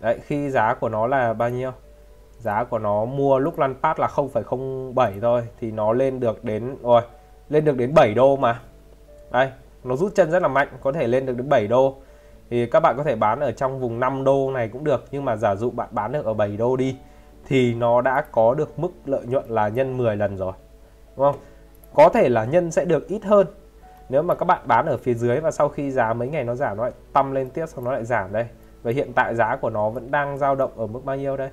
đấy 0.00 0.18
khi 0.26 0.50
giá 0.50 0.74
của 0.74 0.88
nó 0.88 1.06
là 1.06 1.32
bao 1.32 1.50
nhiêu? 1.50 1.72
Giá 2.44 2.64
của 2.64 2.78
nó 2.78 3.04
mua 3.04 3.38
lúc 3.38 3.58
lăn 3.58 3.74
pass 3.82 4.00
là 4.00 4.06
0,07 4.06 5.20
thôi 5.20 5.42
thì 5.60 5.70
nó 5.70 5.92
lên 5.92 6.20
được 6.20 6.44
đến 6.44 6.76
rồi 6.82 7.02
lên 7.48 7.64
được 7.64 7.76
đến 7.76 7.94
7 7.94 8.14
đô 8.14 8.36
mà. 8.36 8.60
Đây 9.30 9.50
nó 9.84 9.96
rút 9.96 10.14
chân 10.14 10.30
rất 10.30 10.42
là 10.42 10.48
mạnh 10.48 10.68
có 10.82 10.92
thể 10.92 11.06
lên 11.06 11.26
được 11.26 11.36
đến 11.36 11.48
7 11.48 11.66
đô. 11.66 11.96
Thì 12.50 12.66
các 12.66 12.80
bạn 12.80 12.94
có 12.96 13.04
thể 13.04 13.16
bán 13.16 13.40
ở 13.40 13.52
trong 13.52 13.80
vùng 13.80 14.00
5 14.00 14.24
đô 14.24 14.50
này 14.50 14.68
cũng 14.68 14.84
được 14.84 15.04
nhưng 15.10 15.24
mà 15.24 15.36
giả 15.36 15.54
dụ 15.54 15.70
bạn 15.70 15.88
bán 15.90 16.12
được 16.12 16.24
ở 16.24 16.34
7 16.34 16.56
đô 16.56 16.76
đi 16.76 16.96
thì 17.46 17.74
nó 17.74 18.00
đã 18.00 18.24
có 18.32 18.54
được 18.54 18.78
mức 18.78 18.90
lợi 19.04 19.26
nhuận 19.26 19.44
là 19.48 19.68
nhân 19.68 19.96
10 19.96 20.16
lần 20.16 20.36
rồi 20.36 20.52
đúng 21.16 21.26
không? 21.26 21.40
Có 21.94 22.08
thể 22.08 22.28
là 22.28 22.44
nhân 22.44 22.70
sẽ 22.70 22.84
được 22.84 23.08
ít 23.08 23.24
hơn. 23.24 23.46
Nếu 24.08 24.22
mà 24.22 24.34
các 24.34 24.44
bạn 24.44 24.60
bán 24.66 24.86
ở 24.86 24.96
phía 24.96 25.14
dưới 25.14 25.40
và 25.40 25.50
sau 25.50 25.68
khi 25.68 25.90
giá 25.90 26.12
mấy 26.12 26.28
ngày 26.28 26.44
nó 26.44 26.54
giảm 26.54 26.76
nó 26.76 26.82
lại 26.82 26.92
tăng 27.12 27.32
lên 27.32 27.50
tiếp 27.50 27.66
xong 27.66 27.84
nó 27.84 27.92
lại 27.92 28.04
giảm 28.04 28.32
đây. 28.32 28.46
Và 28.82 28.92
hiện 28.92 29.12
tại 29.12 29.34
giá 29.34 29.56
của 29.56 29.70
nó 29.70 29.90
vẫn 29.90 30.10
đang 30.10 30.38
dao 30.38 30.54
động 30.54 30.70
ở 30.76 30.86
mức 30.86 31.00
bao 31.04 31.16
nhiêu 31.16 31.36
đây? 31.36 31.50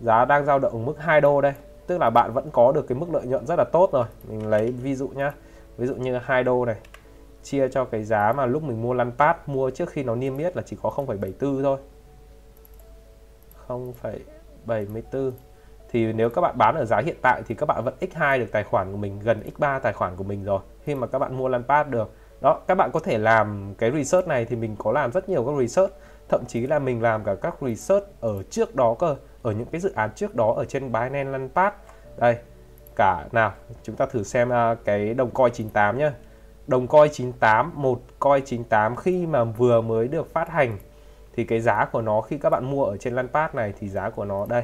Giá 0.00 0.24
đang 0.24 0.44
dao 0.44 0.58
động 0.58 0.72
ở 0.72 0.78
mức 0.78 0.98
2 0.98 1.20
đô 1.20 1.40
đây. 1.40 1.52
Tức 1.86 1.98
là 1.98 2.10
bạn 2.10 2.32
vẫn 2.32 2.50
có 2.52 2.72
được 2.72 2.88
cái 2.88 2.98
mức 2.98 3.06
lợi 3.12 3.26
nhuận 3.26 3.46
rất 3.46 3.58
là 3.58 3.64
tốt 3.64 3.92
rồi. 3.92 4.04
Mình 4.28 4.46
lấy 4.46 4.72
ví 4.72 4.94
dụ 4.94 5.08
nhá. 5.08 5.32
Ví 5.76 5.86
dụ 5.86 5.94
như 5.94 6.16
2 6.16 6.44
đô 6.44 6.64
này. 6.64 6.76
Chia 7.42 7.68
cho 7.68 7.84
cái 7.84 8.04
giá 8.04 8.32
mà 8.32 8.46
lúc 8.46 8.62
mình 8.62 8.82
mua 8.82 8.94
lăn 8.94 9.12
pad 9.18 9.36
mua 9.46 9.70
trước 9.70 9.90
khi 9.90 10.02
nó 10.02 10.14
niêm 10.14 10.38
yết 10.38 10.56
là 10.56 10.62
chỉ 10.66 10.76
có 10.82 10.90
0,74 10.90 11.62
thôi. 11.62 11.78
0,74 13.68 15.30
thì 15.90 16.12
nếu 16.12 16.30
các 16.30 16.40
bạn 16.40 16.58
bán 16.58 16.74
ở 16.74 16.84
giá 16.84 16.98
hiện 16.98 17.16
tại 17.22 17.42
thì 17.46 17.54
các 17.54 17.66
bạn 17.66 17.84
vẫn 17.84 17.94
x2 18.00 18.38
được 18.38 18.52
tài 18.52 18.64
khoản 18.64 18.92
của 18.92 18.98
mình 18.98 19.20
gần 19.20 19.42
x3 19.58 19.80
tài 19.80 19.92
khoản 19.92 20.16
của 20.16 20.24
mình 20.24 20.44
rồi. 20.44 20.60
Khi 20.84 20.94
mà 20.94 21.06
các 21.06 21.18
bạn 21.18 21.36
mua 21.36 21.48
lăn 21.48 21.64
pad 21.64 21.86
được. 21.88 22.10
Đó 22.40 22.60
các 22.66 22.74
bạn 22.74 22.90
có 22.92 23.00
thể 23.00 23.18
làm 23.18 23.74
cái 23.78 23.90
research 23.90 24.28
này 24.28 24.44
thì 24.44 24.56
mình 24.56 24.76
có 24.78 24.92
làm 24.92 25.12
rất 25.12 25.28
nhiều 25.28 25.44
các 25.44 25.52
research. 25.60 25.92
Thậm 26.28 26.44
chí 26.48 26.66
là 26.66 26.78
mình 26.78 27.02
làm 27.02 27.24
cả 27.24 27.34
các 27.34 27.54
research 27.60 28.06
ở 28.20 28.42
trước 28.50 28.74
đó 28.74 28.94
cơ 28.98 29.16
ở 29.46 29.52
những 29.52 29.66
cái 29.66 29.80
dự 29.80 29.92
án 29.94 30.10
trước 30.14 30.34
đó 30.34 30.54
ở 30.56 30.64
trên 30.64 30.92
Binance 30.92 31.24
Launchpad 31.24 31.72
đây 32.16 32.36
cả 32.96 33.24
nào 33.32 33.52
chúng 33.82 33.96
ta 33.96 34.06
thử 34.06 34.22
xem 34.22 34.48
uh, 34.48 34.78
cái 34.84 35.14
đồng 35.14 35.30
coin 35.30 35.52
98 35.52 35.98
nhá. 35.98 36.12
Đồng 36.66 36.86
coin 36.86 37.12
98 37.12 37.72
một 37.74 38.00
coin 38.18 38.44
98 38.44 38.96
khi 38.96 39.26
mà 39.26 39.44
vừa 39.44 39.80
mới 39.80 40.08
được 40.08 40.32
phát 40.32 40.48
hành 40.48 40.78
thì 41.34 41.44
cái 41.44 41.60
giá 41.60 41.84
của 41.92 42.02
nó 42.02 42.20
khi 42.20 42.38
các 42.38 42.50
bạn 42.50 42.70
mua 42.70 42.84
ở 42.84 42.96
trên 42.96 43.14
Launchpad 43.14 43.54
này 43.54 43.72
thì 43.80 43.88
giá 43.88 44.10
của 44.10 44.24
nó 44.24 44.46
đây. 44.48 44.62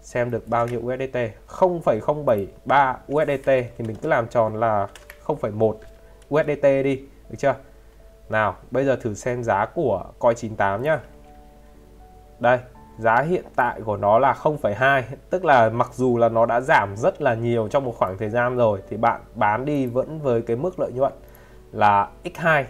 Xem 0.00 0.30
được 0.30 0.48
bao 0.48 0.66
nhiêu 0.66 0.80
USDT 0.80 1.18
0,073 1.46 2.98
USDT 3.12 3.46
thì 3.46 3.84
mình 3.86 3.96
cứ 4.02 4.08
làm 4.08 4.28
tròn 4.28 4.60
là 4.60 4.88
0,1 5.26 5.74
USDT 6.34 6.62
đi 6.62 7.02
được 7.28 7.36
chưa? 7.38 7.54
Nào 8.28 8.56
bây 8.70 8.84
giờ 8.84 8.96
thử 8.96 9.14
xem 9.14 9.44
giá 9.44 9.66
của 9.66 10.04
coin 10.18 10.36
98 10.36 10.82
nhá. 10.82 11.00
Đây 12.40 12.58
giá 12.98 13.16
hiện 13.16 13.44
tại 13.56 13.80
của 13.80 13.96
nó 13.96 14.18
là 14.18 14.32
0,2 14.42 15.02
tức 15.30 15.44
là 15.44 15.68
mặc 15.68 15.90
dù 15.94 16.18
là 16.18 16.28
nó 16.28 16.46
đã 16.46 16.60
giảm 16.60 16.96
rất 16.96 17.22
là 17.22 17.34
nhiều 17.34 17.68
trong 17.68 17.84
một 17.84 17.94
khoảng 17.98 18.18
thời 18.18 18.30
gian 18.30 18.56
rồi 18.56 18.82
thì 18.88 18.96
bạn 18.96 19.20
bán 19.34 19.64
đi 19.64 19.86
vẫn 19.86 20.20
với 20.20 20.42
cái 20.42 20.56
mức 20.56 20.80
lợi 20.80 20.92
nhuận 20.92 21.12
là 21.72 22.08
x2 22.24 22.64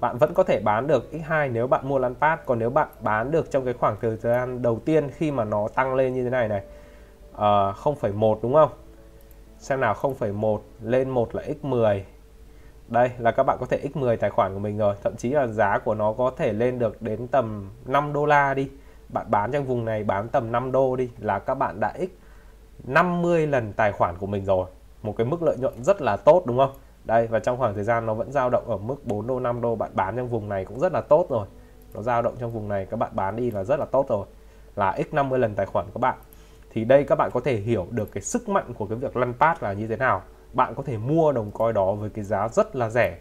bạn 0.00 0.18
vẫn 0.18 0.34
có 0.34 0.42
thể 0.42 0.60
bán 0.60 0.86
được 0.86 1.08
x2 1.12 1.52
nếu 1.52 1.66
bạn 1.66 1.88
mua 1.88 1.98
lăn 1.98 2.14
pass 2.14 2.42
còn 2.46 2.58
nếu 2.58 2.70
bạn 2.70 2.88
bán 3.00 3.30
được 3.30 3.50
trong 3.50 3.64
cái 3.64 3.74
khoảng 3.74 3.96
thời 4.00 4.16
gian 4.16 4.62
đầu 4.62 4.80
tiên 4.84 5.10
khi 5.10 5.30
mà 5.30 5.44
nó 5.44 5.68
tăng 5.74 5.94
lên 5.94 6.14
như 6.14 6.24
thế 6.24 6.30
này 6.30 6.48
này 6.48 6.62
ờ, 7.32 7.74
uh, 7.86 7.98
0,1 8.02 8.38
đúng 8.42 8.54
không? 8.54 8.70
Xem 9.58 9.80
nào 9.80 9.94
0,1 9.94 10.58
lên 10.82 11.10
1 11.10 11.34
là 11.34 11.42
x10 11.62 12.00
đây 12.88 13.10
là 13.18 13.30
các 13.30 13.42
bạn 13.42 13.56
có 13.60 13.66
thể 13.66 13.80
x10 13.94 14.16
tài 14.16 14.30
khoản 14.30 14.54
của 14.54 14.58
mình 14.58 14.78
rồi. 14.78 14.94
Thậm 15.02 15.16
chí 15.16 15.30
là 15.30 15.46
giá 15.46 15.78
của 15.78 15.94
nó 15.94 16.12
có 16.12 16.30
thể 16.36 16.52
lên 16.52 16.78
được 16.78 17.02
đến 17.02 17.26
tầm 17.28 17.70
5 17.86 18.12
đô 18.12 18.26
la 18.26 18.54
đi 18.54 18.70
bạn 19.08 19.26
bán 19.30 19.52
trong 19.52 19.64
vùng 19.64 19.84
này 19.84 20.04
bán 20.04 20.28
tầm 20.28 20.52
5 20.52 20.72
đô 20.72 20.96
đi 20.96 21.10
là 21.18 21.38
các 21.38 21.54
bạn 21.54 21.80
đã 21.80 21.94
x 21.98 22.10
50 22.84 23.46
lần 23.46 23.72
tài 23.72 23.92
khoản 23.92 24.18
của 24.18 24.26
mình 24.26 24.44
rồi. 24.44 24.66
Một 25.02 25.14
cái 25.16 25.26
mức 25.26 25.42
lợi 25.42 25.56
nhuận 25.58 25.84
rất 25.84 26.02
là 26.02 26.16
tốt, 26.16 26.42
đúng 26.46 26.58
không? 26.58 26.70
Đây, 27.04 27.26
và 27.26 27.38
trong 27.38 27.58
khoảng 27.58 27.74
thời 27.74 27.84
gian 27.84 28.06
nó 28.06 28.14
vẫn 28.14 28.32
dao 28.32 28.50
động 28.50 28.64
ở 28.66 28.76
mức 28.76 29.06
4 29.06 29.26
đô 29.26 29.40
5 29.40 29.60
đô. 29.60 29.76
Bạn 29.76 29.90
bán 29.94 30.16
trong 30.16 30.28
vùng 30.28 30.48
này 30.48 30.64
cũng 30.64 30.80
rất 30.80 30.92
là 30.92 31.00
tốt 31.00 31.26
rồi. 31.30 31.46
Nó 31.94 32.02
dao 32.02 32.22
động 32.22 32.34
trong 32.38 32.50
vùng 32.50 32.68
này, 32.68 32.86
các 32.86 32.96
bạn 32.96 33.10
bán 33.14 33.36
đi 33.36 33.50
là 33.50 33.64
rất 33.64 33.78
là 33.78 33.86
tốt 33.92 34.06
rồi. 34.08 34.26
Là 34.76 34.98
x 34.98 35.14
50 35.14 35.38
lần 35.38 35.54
tài 35.54 35.66
khoản 35.66 35.86
của 35.86 35.92
các 35.94 36.00
bạn. 36.00 36.18
Thì 36.70 36.84
đây, 36.84 37.04
các 37.04 37.14
bạn 37.14 37.30
có 37.34 37.40
thể 37.40 37.56
hiểu 37.56 37.86
được 37.90 38.12
cái 38.12 38.22
sức 38.22 38.48
mạnh 38.48 38.74
của 38.78 38.86
cái 38.86 38.98
việc 38.98 39.16
lăn 39.16 39.34
pass 39.38 39.62
là 39.62 39.72
như 39.72 39.86
thế 39.86 39.96
nào. 39.96 40.22
Bạn 40.52 40.74
có 40.74 40.82
thể 40.82 40.98
mua 40.98 41.32
đồng 41.32 41.50
coin 41.50 41.74
đó 41.74 41.92
với 41.92 42.10
cái 42.10 42.24
giá 42.24 42.48
rất 42.48 42.76
là 42.76 42.90
rẻ 42.90 43.18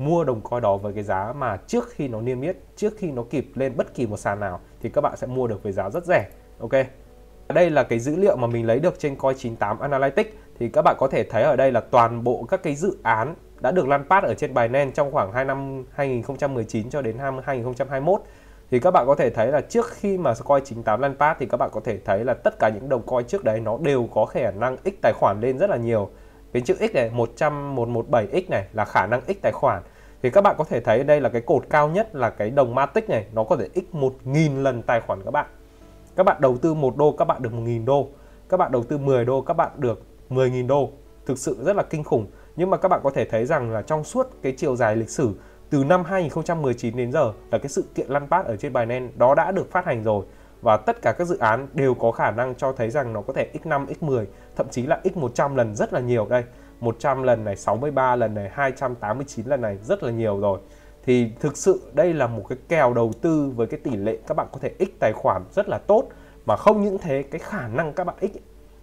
mua 0.00 0.24
đồng 0.24 0.40
coin 0.40 0.62
đó 0.62 0.76
với 0.76 0.92
cái 0.92 1.02
giá 1.02 1.32
mà 1.32 1.56
trước 1.56 1.88
khi 1.90 2.08
nó 2.08 2.20
niêm 2.20 2.40
yết, 2.40 2.56
trước 2.76 2.94
khi 2.98 3.10
nó 3.10 3.22
kịp 3.30 3.46
lên 3.54 3.76
bất 3.76 3.94
kỳ 3.94 4.06
một 4.06 4.16
sàn 4.16 4.40
nào 4.40 4.60
thì 4.82 4.88
các 4.88 5.00
bạn 5.00 5.16
sẽ 5.16 5.26
mua 5.26 5.46
được 5.46 5.62
với 5.62 5.72
giá 5.72 5.90
rất 5.90 6.04
rẻ, 6.04 6.28
ok? 6.60 6.72
Đây 7.48 7.70
là 7.70 7.82
cái 7.82 7.98
dữ 7.98 8.16
liệu 8.16 8.36
mà 8.36 8.46
mình 8.46 8.66
lấy 8.66 8.78
được 8.78 8.98
trên 8.98 9.16
coin 9.16 9.36
98 9.36 9.78
Analytics. 9.78 10.30
Thì 10.58 10.68
các 10.68 10.82
bạn 10.82 10.96
có 10.98 11.08
thể 11.08 11.24
thấy 11.24 11.42
ở 11.42 11.56
đây 11.56 11.72
là 11.72 11.80
toàn 11.80 12.24
bộ 12.24 12.46
các 12.48 12.62
cái 12.62 12.74
dự 12.74 12.98
án 13.02 13.34
đã 13.60 13.70
được 13.70 13.88
lan 13.88 14.04
phát 14.08 14.24
ở 14.24 14.34
trên 14.34 14.54
Binance 14.54 14.90
trong 14.94 15.12
khoảng 15.12 15.32
2 15.32 15.44
năm 15.44 15.84
2019 15.90 16.90
cho 16.90 17.02
đến 17.02 17.16
2021 17.44 18.22
thì 18.70 18.78
các 18.78 18.90
bạn 18.90 19.06
có 19.06 19.14
thể 19.14 19.30
thấy 19.30 19.52
là 19.52 19.60
trước 19.60 19.86
khi 19.90 20.18
mà 20.18 20.34
coin 20.44 20.64
98 20.64 21.00
lan 21.00 21.16
phát 21.18 21.36
thì 21.38 21.46
các 21.46 21.56
bạn 21.56 21.70
có 21.72 21.80
thể 21.84 21.98
thấy 22.04 22.24
là 22.24 22.34
tất 22.34 22.58
cả 22.58 22.68
những 22.68 22.88
đồng 22.88 23.02
coin 23.02 23.26
trước 23.26 23.44
đấy 23.44 23.60
nó 23.60 23.78
đều 23.82 24.08
có 24.14 24.24
khả 24.24 24.50
năng 24.50 24.76
x 24.76 24.88
tài 25.02 25.12
khoản 25.12 25.40
lên 25.40 25.58
rất 25.58 25.70
là 25.70 25.76
nhiều. 25.76 26.10
Cái 26.52 26.62
chữ 26.62 26.74
x 26.74 26.94
này 26.94 27.10
100 27.10 27.76
117x 27.76 28.42
này 28.48 28.64
là 28.72 28.84
khả 28.84 29.06
năng 29.06 29.20
x 29.24 29.30
tài 29.42 29.52
khoản 29.52 29.82
thì 30.22 30.30
các 30.30 30.40
bạn 30.40 30.54
có 30.58 30.64
thể 30.64 30.80
thấy 30.80 31.04
đây 31.04 31.20
là 31.20 31.28
cái 31.28 31.42
cột 31.42 31.62
cao 31.70 31.88
nhất 31.88 32.14
là 32.14 32.30
cái 32.30 32.50
đồng 32.50 32.74
Matic 32.74 33.10
này. 33.10 33.26
Nó 33.32 33.44
có 33.44 33.56
thể 33.56 33.68
x 33.74 33.94
1000 33.94 34.62
lần 34.62 34.82
tài 34.82 35.00
khoản 35.00 35.22
các 35.24 35.30
bạn. 35.30 35.46
Các 36.16 36.22
bạn 36.22 36.36
đầu 36.40 36.56
tư 36.56 36.74
1 36.74 36.96
đô 36.96 37.12
các 37.12 37.24
bạn 37.24 37.42
được 37.42 37.52
1.000 37.52 37.84
đô. 37.84 38.08
Các 38.48 38.56
bạn 38.56 38.72
đầu 38.72 38.82
tư 38.82 38.98
10 38.98 39.24
đô 39.24 39.40
các 39.40 39.54
bạn 39.54 39.70
được 39.76 40.02
10.000 40.30 40.66
đô. 40.66 40.90
Thực 41.26 41.38
sự 41.38 41.56
rất 41.64 41.76
là 41.76 41.82
kinh 41.82 42.04
khủng. 42.04 42.26
Nhưng 42.56 42.70
mà 42.70 42.76
các 42.76 42.88
bạn 42.88 43.00
có 43.04 43.10
thể 43.10 43.24
thấy 43.24 43.46
rằng 43.46 43.70
là 43.70 43.82
trong 43.82 44.04
suốt 44.04 44.26
cái 44.42 44.52
chiều 44.56 44.76
dài 44.76 44.96
lịch 44.96 45.10
sử 45.10 45.34
từ 45.70 45.84
năm 45.84 46.04
2019 46.04 46.96
đến 46.96 47.12
giờ 47.12 47.32
là 47.50 47.58
cái 47.58 47.68
sự 47.68 47.84
kiện 47.94 48.06
lăn 48.08 48.28
bát 48.28 48.46
ở 48.46 48.56
trên 48.56 48.72
Binance 48.72 49.12
đó 49.16 49.34
đã 49.34 49.52
được 49.52 49.70
phát 49.70 49.84
hành 49.84 50.02
rồi. 50.02 50.24
Và 50.62 50.76
tất 50.76 51.02
cả 51.02 51.14
các 51.18 51.26
dự 51.26 51.38
án 51.38 51.68
đều 51.72 51.94
có 51.94 52.12
khả 52.12 52.30
năng 52.30 52.54
cho 52.54 52.72
thấy 52.72 52.90
rằng 52.90 53.12
nó 53.12 53.20
có 53.20 53.32
thể 53.32 53.50
x5, 53.62 53.86
x10, 54.00 54.24
thậm 54.56 54.66
chí 54.70 54.86
là 54.86 55.00
x100 55.04 55.56
lần 55.56 55.74
rất 55.74 55.92
là 55.92 56.00
nhiều 56.00 56.26
đây. 56.30 56.44
100 56.80 57.22
lần 57.22 57.44
này, 57.44 57.56
63 57.56 58.16
lần 58.16 58.34
này, 58.34 58.50
289 58.52 59.46
lần 59.46 59.60
này 59.60 59.78
rất 59.82 60.02
là 60.02 60.10
nhiều 60.10 60.40
rồi. 60.40 60.58
Thì 61.02 61.30
thực 61.40 61.56
sự 61.56 61.80
đây 61.92 62.14
là 62.14 62.26
một 62.26 62.42
cái 62.48 62.58
kèo 62.68 62.94
đầu 62.94 63.12
tư 63.20 63.52
với 63.56 63.66
cái 63.66 63.80
tỷ 63.84 63.96
lệ 63.96 64.18
các 64.26 64.36
bạn 64.36 64.46
có 64.52 64.58
thể 64.62 64.74
x 64.78 64.88
tài 65.00 65.12
khoản 65.12 65.44
rất 65.52 65.68
là 65.68 65.78
tốt 65.78 66.08
mà 66.46 66.56
không 66.56 66.82
những 66.82 66.98
thế 66.98 67.22
cái 67.22 67.38
khả 67.38 67.68
năng 67.68 67.92
các 67.92 68.04
bạn 68.04 68.16
x 68.20 68.36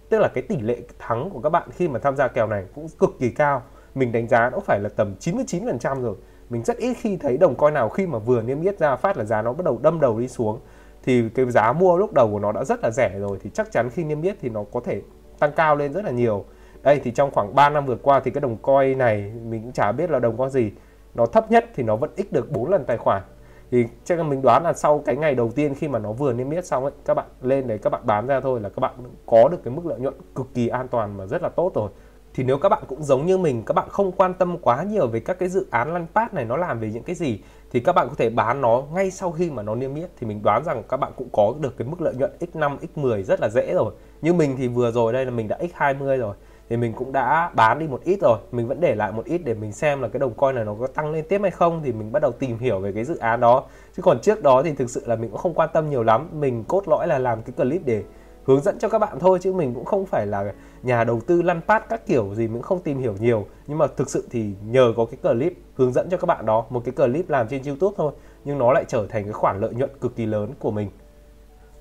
tức 0.08 0.18
là 0.18 0.28
cái 0.28 0.42
tỷ 0.42 0.60
lệ 0.60 0.76
thắng 0.98 1.30
của 1.30 1.40
các 1.40 1.50
bạn 1.50 1.68
khi 1.72 1.88
mà 1.88 1.98
tham 1.98 2.16
gia 2.16 2.28
kèo 2.28 2.46
này 2.46 2.64
cũng 2.74 2.88
cực 2.98 3.10
kỳ 3.18 3.30
cao. 3.30 3.62
Mình 3.94 4.12
đánh 4.12 4.28
giá 4.28 4.50
nó 4.50 4.60
phải 4.60 4.80
là 4.80 4.88
tầm 4.88 5.14
99% 5.20 6.02
rồi. 6.02 6.16
Mình 6.50 6.64
rất 6.64 6.76
ít 6.76 6.94
khi 6.94 7.16
thấy 7.16 7.36
đồng 7.36 7.54
coin 7.54 7.74
nào 7.74 7.88
khi 7.88 8.06
mà 8.06 8.18
vừa 8.18 8.42
niêm 8.42 8.62
yết 8.62 8.78
ra 8.78 8.96
phát 8.96 9.16
là 9.16 9.24
giá 9.24 9.42
nó 9.42 9.52
bắt 9.52 9.64
đầu 9.64 9.78
đâm 9.82 10.00
đầu 10.00 10.20
đi 10.20 10.28
xuống 10.28 10.60
thì 11.02 11.28
cái 11.34 11.50
giá 11.50 11.72
mua 11.72 11.96
lúc 11.96 12.12
đầu 12.12 12.30
của 12.30 12.38
nó 12.38 12.52
đã 12.52 12.64
rất 12.64 12.80
là 12.82 12.90
rẻ 12.90 13.18
rồi 13.18 13.38
thì 13.42 13.50
chắc 13.54 13.72
chắn 13.72 13.90
khi 13.90 14.04
niêm 14.04 14.22
yết 14.22 14.36
thì 14.40 14.48
nó 14.48 14.64
có 14.72 14.80
thể 14.84 15.02
tăng 15.38 15.52
cao 15.52 15.76
lên 15.76 15.92
rất 15.92 16.04
là 16.04 16.10
nhiều 16.10 16.44
đây, 16.82 17.00
thì 17.04 17.10
trong 17.10 17.30
khoảng 17.30 17.54
3 17.54 17.68
năm 17.68 17.86
vừa 17.86 17.96
qua 17.96 18.20
thì 18.20 18.30
cái 18.30 18.40
đồng 18.40 18.56
coin 18.56 18.98
này, 18.98 19.32
mình 19.44 19.62
cũng 19.62 19.72
chả 19.72 19.92
biết 19.92 20.10
là 20.10 20.18
đồng 20.18 20.38
có 20.38 20.48
gì. 20.48 20.72
Nó 21.14 21.26
thấp 21.26 21.50
nhất 21.50 21.66
thì 21.74 21.82
nó 21.82 21.96
vẫn 21.96 22.10
x 22.16 22.20
được 22.30 22.50
4 22.50 22.70
lần 22.70 22.84
tài 22.84 22.96
khoản. 22.96 23.22
Thì 23.70 23.86
chắc 24.04 24.18
là 24.18 24.24
mình 24.24 24.42
đoán 24.42 24.62
là 24.62 24.72
sau 24.72 24.98
cái 24.98 25.16
ngày 25.16 25.34
đầu 25.34 25.50
tiên 25.54 25.74
khi 25.74 25.88
mà 25.88 25.98
nó 25.98 26.12
vừa 26.12 26.32
niêm 26.32 26.50
yết 26.50 26.66
xong 26.66 26.82
ấy, 26.82 26.92
các 27.04 27.14
bạn 27.14 27.26
lên 27.42 27.66
đấy, 27.66 27.78
các 27.78 27.90
bạn 27.90 28.02
bán 28.04 28.26
ra 28.26 28.40
thôi 28.40 28.60
là 28.60 28.68
các 28.68 28.80
bạn 28.80 28.94
có 29.26 29.48
được 29.48 29.64
cái 29.64 29.74
mức 29.74 29.86
lợi 29.86 29.98
nhuận 29.98 30.14
cực 30.34 30.46
kỳ 30.54 30.68
an 30.68 30.88
toàn 30.88 31.16
và 31.16 31.26
rất 31.26 31.42
là 31.42 31.48
tốt 31.48 31.72
rồi. 31.74 31.90
Thì 32.34 32.44
nếu 32.44 32.58
các 32.58 32.68
bạn 32.68 32.82
cũng 32.88 33.02
giống 33.02 33.26
như 33.26 33.38
mình, 33.38 33.62
các 33.66 33.74
bạn 33.74 33.88
không 33.88 34.12
quan 34.12 34.34
tâm 34.34 34.58
quá 34.58 34.82
nhiều 34.82 35.06
về 35.06 35.20
các 35.20 35.38
cái 35.38 35.48
dự 35.48 35.66
án 35.70 35.92
lăn 35.92 36.06
phát 36.06 36.34
này 36.34 36.44
nó 36.44 36.56
làm 36.56 36.80
về 36.80 36.90
những 36.90 37.02
cái 37.02 37.14
gì, 37.14 37.40
thì 37.70 37.80
các 37.80 37.92
bạn 37.92 38.08
có 38.08 38.14
thể 38.18 38.30
bán 38.30 38.60
nó 38.60 38.82
ngay 38.94 39.10
sau 39.10 39.32
khi 39.32 39.50
mà 39.50 39.62
nó 39.62 39.74
niêm 39.74 39.94
yết. 39.94 40.10
Thì 40.20 40.26
mình 40.26 40.42
đoán 40.42 40.64
rằng 40.64 40.82
các 40.88 40.96
bạn 40.96 41.12
cũng 41.16 41.28
có 41.32 41.54
được 41.60 41.76
cái 41.76 41.88
mức 41.88 42.00
lợi 42.00 42.14
nhuận 42.14 42.30
x5 42.40 42.76
x10 42.94 43.22
rất 43.22 43.40
là 43.40 43.48
dễ 43.48 43.74
rồi. 43.74 43.92
Như 44.22 44.32
mình 44.32 44.56
thì 44.58 44.68
vừa 44.68 44.90
rồi 44.90 45.12
đây 45.12 45.24
là 45.24 45.30
mình 45.30 45.48
đã 45.48 45.58
x20 45.58 46.18
rồi 46.18 46.34
thì 46.68 46.76
mình 46.76 46.92
cũng 46.92 47.12
đã 47.12 47.50
bán 47.54 47.78
đi 47.78 47.86
một 47.86 48.00
ít 48.04 48.20
rồi. 48.20 48.38
Mình 48.52 48.68
vẫn 48.68 48.80
để 48.80 48.94
lại 48.94 49.12
một 49.12 49.24
ít 49.24 49.38
để 49.44 49.54
mình 49.54 49.72
xem 49.72 50.02
là 50.02 50.08
cái 50.08 50.20
đồng 50.20 50.34
coin 50.34 50.54
này 50.54 50.64
nó 50.64 50.74
có 50.80 50.86
tăng 50.86 51.12
lên 51.12 51.24
tiếp 51.28 51.40
hay 51.42 51.50
không 51.50 51.80
thì 51.84 51.92
mình 51.92 52.12
bắt 52.12 52.22
đầu 52.22 52.32
tìm 52.32 52.58
hiểu 52.58 52.80
về 52.80 52.92
cái 52.92 53.04
dự 53.04 53.16
án 53.16 53.40
đó. 53.40 53.64
Chứ 53.96 54.02
còn 54.02 54.20
trước 54.20 54.42
đó 54.42 54.62
thì 54.62 54.72
thực 54.72 54.90
sự 54.90 55.02
là 55.06 55.16
mình 55.16 55.30
cũng 55.30 55.38
không 55.38 55.54
quan 55.54 55.68
tâm 55.72 55.90
nhiều 55.90 56.02
lắm. 56.02 56.28
Mình 56.32 56.64
cốt 56.68 56.88
lõi 56.88 57.06
là 57.06 57.18
làm 57.18 57.42
cái 57.42 57.52
clip 57.56 57.82
để 57.84 58.02
hướng 58.44 58.60
dẫn 58.60 58.78
cho 58.78 58.88
các 58.88 58.98
bạn 58.98 59.18
thôi, 59.18 59.38
chứ 59.42 59.52
mình 59.52 59.74
cũng 59.74 59.84
không 59.84 60.06
phải 60.06 60.26
là 60.26 60.52
nhà 60.82 61.04
đầu 61.04 61.20
tư 61.20 61.42
lăn 61.42 61.60
phát 61.60 61.88
các 61.88 62.06
kiểu 62.06 62.34
gì, 62.34 62.46
mình 62.46 62.54
cũng 62.54 62.62
không 62.62 62.82
tìm 62.82 62.98
hiểu 62.98 63.14
nhiều. 63.20 63.46
Nhưng 63.66 63.78
mà 63.78 63.86
thực 63.96 64.10
sự 64.10 64.28
thì 64.30 64.54
nhờ 64.64 64.92
có 64.96 65.04
cái 65.04 65.16
clip 65.22 65.52
hướng 65.74 65.92
dẫn 65.92 66.08
cho 66.10 66.16
các 66.16 66.26
bạn 66.26 66.46
đó, 66.46 66.64
một 66.70 66.82
cái 66.84 66.92
clip 66.92 67.30
làm 67.30 67.48
trên 67.48 67.62
YouTube 67.62 67.94
thôi, 67.98 68.12
nhưng 68.44 68.58
nó 68.58 68.72
lại 68.72 68.84
trở 68.88 69.06
thành 69.08 69.24
cái 69.24 69.32
khoản 69.32 69.60
lợi 69.60 69.74
nhuận 69.74 69.90
cực 70.00 70.16
kỳ 70.16 70.26
lớn 70.26 70.52
của 70.58 70.70
mình. 70.70 70.90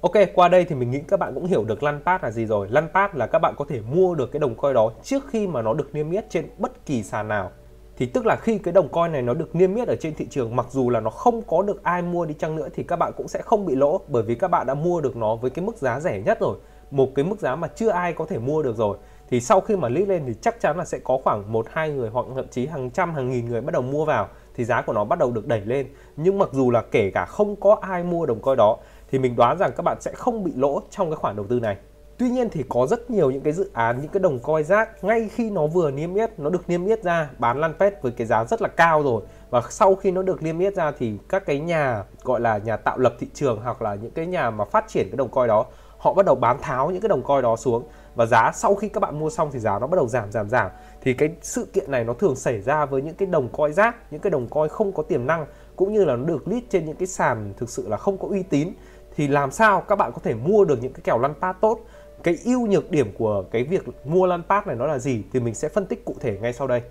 Ok, 0.02 0.14
qua 0.34 0.48
đây 0.48 0.66
thì 0.66 0.76
mình 0.76 0.92
nghĩ 0.92 1.00
các 1.08 1.20
bạn 1.20 1.34
cũng 1.34 1.46
hiểu 1.46 1.64
được 1.64 1.84
lăn 1.84 2.00
pad 2.06 2.22
là 2.24 2.32
gì 2.32 2.46
rồi. 2.46 2.68
Lăn 2.70 2.88
pad 2.94 3.12
là 3.14 3.28
các 3.28 3.40
bạn 3.40 3.54
có 3.58 3.66
thể 3.70 3.82
mua 3.92 4.16
được 4.16 4.32
cái 4.32 4.40
đồng 4.40 4.56
coin 4.56 4.74
đó 4.74 4.92
trước 5.04 5.24
khi 5.28 5.48
mà 5.48 5.62
nó 5.62 5.74
được 5.74 5.96
niêm 5.96 6.12
yết 6.12 6.30
trên 6.30 6.50
bất 6.58 6.86
kỳ 6.86 7.04
sàn 7.04 7.28
nào. 7.28 7.52
Thì 7.98 8.06
tức 8.06 8.26
là 8.26 8.36
khi 8.36 8.58
cái 8.58 8.74
đồng 8.74 8.90
coin 8.90 9.12
này 9.12 9.22
nó 9.22 9.34
được 9.34 9.56
niêm 9.56 9.76
yết 9.76 9.88
ở 9.88 9.96
trên 10.00 10.16
thị 10.16 10.28
trường 10.30 10.56
mặc 10.56 10.66
dù 10.70 10.90
là 10.90 11.00
nó 11.00 11.10
không 11.10 11.42
có 11.42 11.62
được 11.62 11.84
ai 11.84 12.02
mua 12.02 12.26
đi 12.26 12.34
chăng 12.34 12.56
nữa 12.56 12.68
thì 12.74 12.84
các 12.84 12.96
bạn 12.96 13.12
cũng 13.18 13.28
sẽ 13.28 13.42
không 13.42 13.66
bị 13.66 13.76
lỗ 13.76 14.02
bởi 14.08 14.24
vì 14.24 14.36
các 14.36 14.48
bạn 14.48 14.68
đã 14.68 14.74
mua 14.74 15.02
được 15.02 15.16
nó 15.16 15.36
với 15.36 15.50
cái 15.52 15.66
mức 15.66 15.78
giá 15.78 16.00
rẻ 16.00 16.22
nhất 16.26 16.38
rồi. 16.42 16.58
Một 16.92 17.10
cái 17.16 17.26
mức 17.26 17.40
giá 17.40 17.56
mà 17.56 17.68
chưa 17.68 17.90
ai 17.90 18.14
có 18.14 18.26
thể 18.26 18.38
mua 18.38 18.64
được 18.64 18.76
rồi. 18.76 18.98
Thì 19.30 19.42
sau 19.42 19.62
khi 19.62 19.76
mà 19.76 19.90
list 19.90 20.10
lên 20.10 20.24
thì 20.28 20.34
chắc 20.42 20.62
chắn 20.62 20.78
là 20.78 20.86
sẽ 20.86 21.00
có 21.04 21.20
khoảng 21.24 21.52
một 21.52 21.66
hai 21.70 21.90
người 21.90 22.10
hoặc 22.10 22.26
thậm 22.36 22.48
chí 22.48 22.66
hàng 22.68 22.90
trăm 22.90 23.14
hàng 23.14 23.30
nghìn 23.30 23.46
người 23.46 23.62
bắt 23.62 23.74
đầu 23.74 23.82
mua 23.82 24.06
vào 24.06 24.28
thì 24.56 24.64
giá 24.64 24.82
của 24.82 24.94
nó 24.94 25.06
bắt 25.06 25.20
đầu 25.20 25.32
được 25.32 25.48
đẩy 25.48 25.62
lên. 25.62 25.88
Nhưng 26.18 26.38
mặc 26.38 26.50
dù 26.52 26.72
là 26.72 26.82
kể 26.82 27.12
cả 27.14 27.26
không 27.26 27.56
có 27.56 27.78
ai 27.82 28.04
mua 28.04 28.26
đồng 28.26 28.40
coin 28.40 28.58
đó 28.58 28.78
thì 29.12 29.20
mình 29.20 29.36
đoán 29.36 29.58
rằng 29.58 29.72
các 29.78 29.84
bạn 29.84 30.02
sẽ 30.02 30.12
không 30.12 30.44
bị 30.44 30.52
lỗ 30.56 30.82
trong 30.90 31.10
cái 31.10 31.16
khoản 31.16 31.36
đầu 31.36 31.46
tư 31.50 31.60
này. 31.60 31.78
Tuy 32.18 32.30
nhiên 32.30 32.50
thì 32.50 32.64
có 32.70 32.88
rất 32.88 33.10
nhiều 33.12 33.32
những 33.32 33.42
cái 33.42 33.54
dự 33.54 33.70
án, 33.74 34.02
những 34.02 34.12
cái 34.12 34.20
đồng 34.20 34.40
coi 34.40 34.64
rác 34.64 35.04
ngay 35.04 35.30
khi 35.34 35.50
nó 35.50 35.68
vừa 35.68 35.92
niêm 35.92 36.14
yết, 36.14 36.40
nó 36.40 36.50
được 36.50 36.70
niêm 36.70 36.86
yết 36.86 37.04
ra 37.04 37.30
bán 37.40 37.60
lăn 37.60 37.74
pet 37.80 38.02
với 38.02 38.12
cái 38.12 38.28
giá 38.28 38.46
rất 38.46 38.62
là 38.62 38.68
cao 38.68 39.04
rồi. 39.04 39.22
Và 39.50 39.62
sau 39.70 39.96
khi 39.96 40.12
nó 40.12 40.22
được 40.22 40.44
niêm 40.44 40.60
yết 40.60 40.76
ra 40.76 40.92
thì 41.00 41.18
các 41.30 41.46
cái 41.46 41.60
nhà 41.60 42.04
gọi 42.24 42.40
là 42.40 42.58
nhà 42.58 42.78
tạo 42.78 42.98
lập 42.98 43.14
thị 43.20 43.28
trường 43.34 43.60
hoặc 43.64 43.82
là 43.82 43.96
những 43.96 44.12
cái 44.12 44.26
nhà 44.26 44.50
mà 44.50 44.66
phát 44.66 44.88
triển 44.88 45.10
cái 45.10 45.18
đồng 45.18 45.30
coi 45.30 45.48
đó 45.48 45.66
họ 45.98 46.14
bắt 46.14 46.26
đầu 46.26 46.36
bán 46.36 46.58
tháo 46.62 46.92
những 46.92 47.02
cái 47.02 47.10
đồng 47.10 47.24
coi 47.24 47.42
đó 47.42 47.56
xuống. 47.56 47.84
Và 48.16 48.26
giá 48.26 48.52
sau 48.56 48.76
khi 48.76 48.90
các 48.90 49.00
bạn 49.00 49.20
mua 49.20 49.30
xong 49.30 49.50
thì 49.52 49.60
giá 49.60 49.80
nó 49.80 49.88
bắt 49.88 49.96
đầu 49.96 50.08
giảm 50.08 50.32
giảm 50.32 50.50
giảm. 50.50 50.72
Thì 51.02 51.14
cái 51.14 51.30
sự 51.42 51.66
kiện 51.74 51.92
này 51.92 52.04
nó 52.04 52.14
thường 52.14 52.36
xảy 52.36 52.62
ra 52.62 52.86
với 52.86 53.02
những 53.02 53.16
cái 53.16 53.28
đồng 53.28 53.50
coi 53.50 53.72
rác 53.72 53.96
những 54.12 54.22
cái 54.22 54.32
đồng 54.32 54.48
coi 54.50 54.70
không 54.70 54.92
có 54.92 55.04
tiềm 55.04 55.28
năng 55.28 55.46
cũng 55.76 55.94
như 55.94 56.06
là 56.06 56.16
nó 56.16 56.26
được 56.26 56.48
list 56.48 56.66
trên 56.70 56.86
những 56.86 56.96
cái 56.96 57.08
sàn 57.08 57.54
thực 57.58 57.70
sự 57.70 57.88
là 57.90 57.98
không 57.98 58.18
có 58.18 58.28
uy 58.28 58.44
tín 58.44 58.70
thì 59.18 59.28
làm 59.28 59.52
sao 59.52 59.82
các 59.82 59.96
bạn 59.96 60.12
có 60.14 60.20
thể 60.24 60.34
mua 60.34 60.66
được 60.66 60.82
những 60.82 60.94
cái 60.94 61.02
kèo 61.04 61.20
lăn 61.20 61.34
pad 61.42 61.56
tốt? 61.62 61.80
Cái 62.24 62.38
ưu 62.46 62.68
nhược 62.68 62.92
điểm 62.92 63.12
của 63.18 63.44
cái 63.52 63.64
việc 63.64 63.84
mua 64.06 64.26
lăn 64.26 64.44
pad 64.50 64.68
này 64.68 64.76
nó 64.76 64.88
là 64.88 65.00
gì? 65.00 65.24
Thì 65.34 65.40
mình 65.40 65.56
sẽ 65.56 65.70
phân 65.70 65.86
tích 65.86 66.06
cụ 66.06 66.16
thể 66.20 66.38
ngay 66.42 66.54
sau 66.54 66.68
đây. 66.68 66.82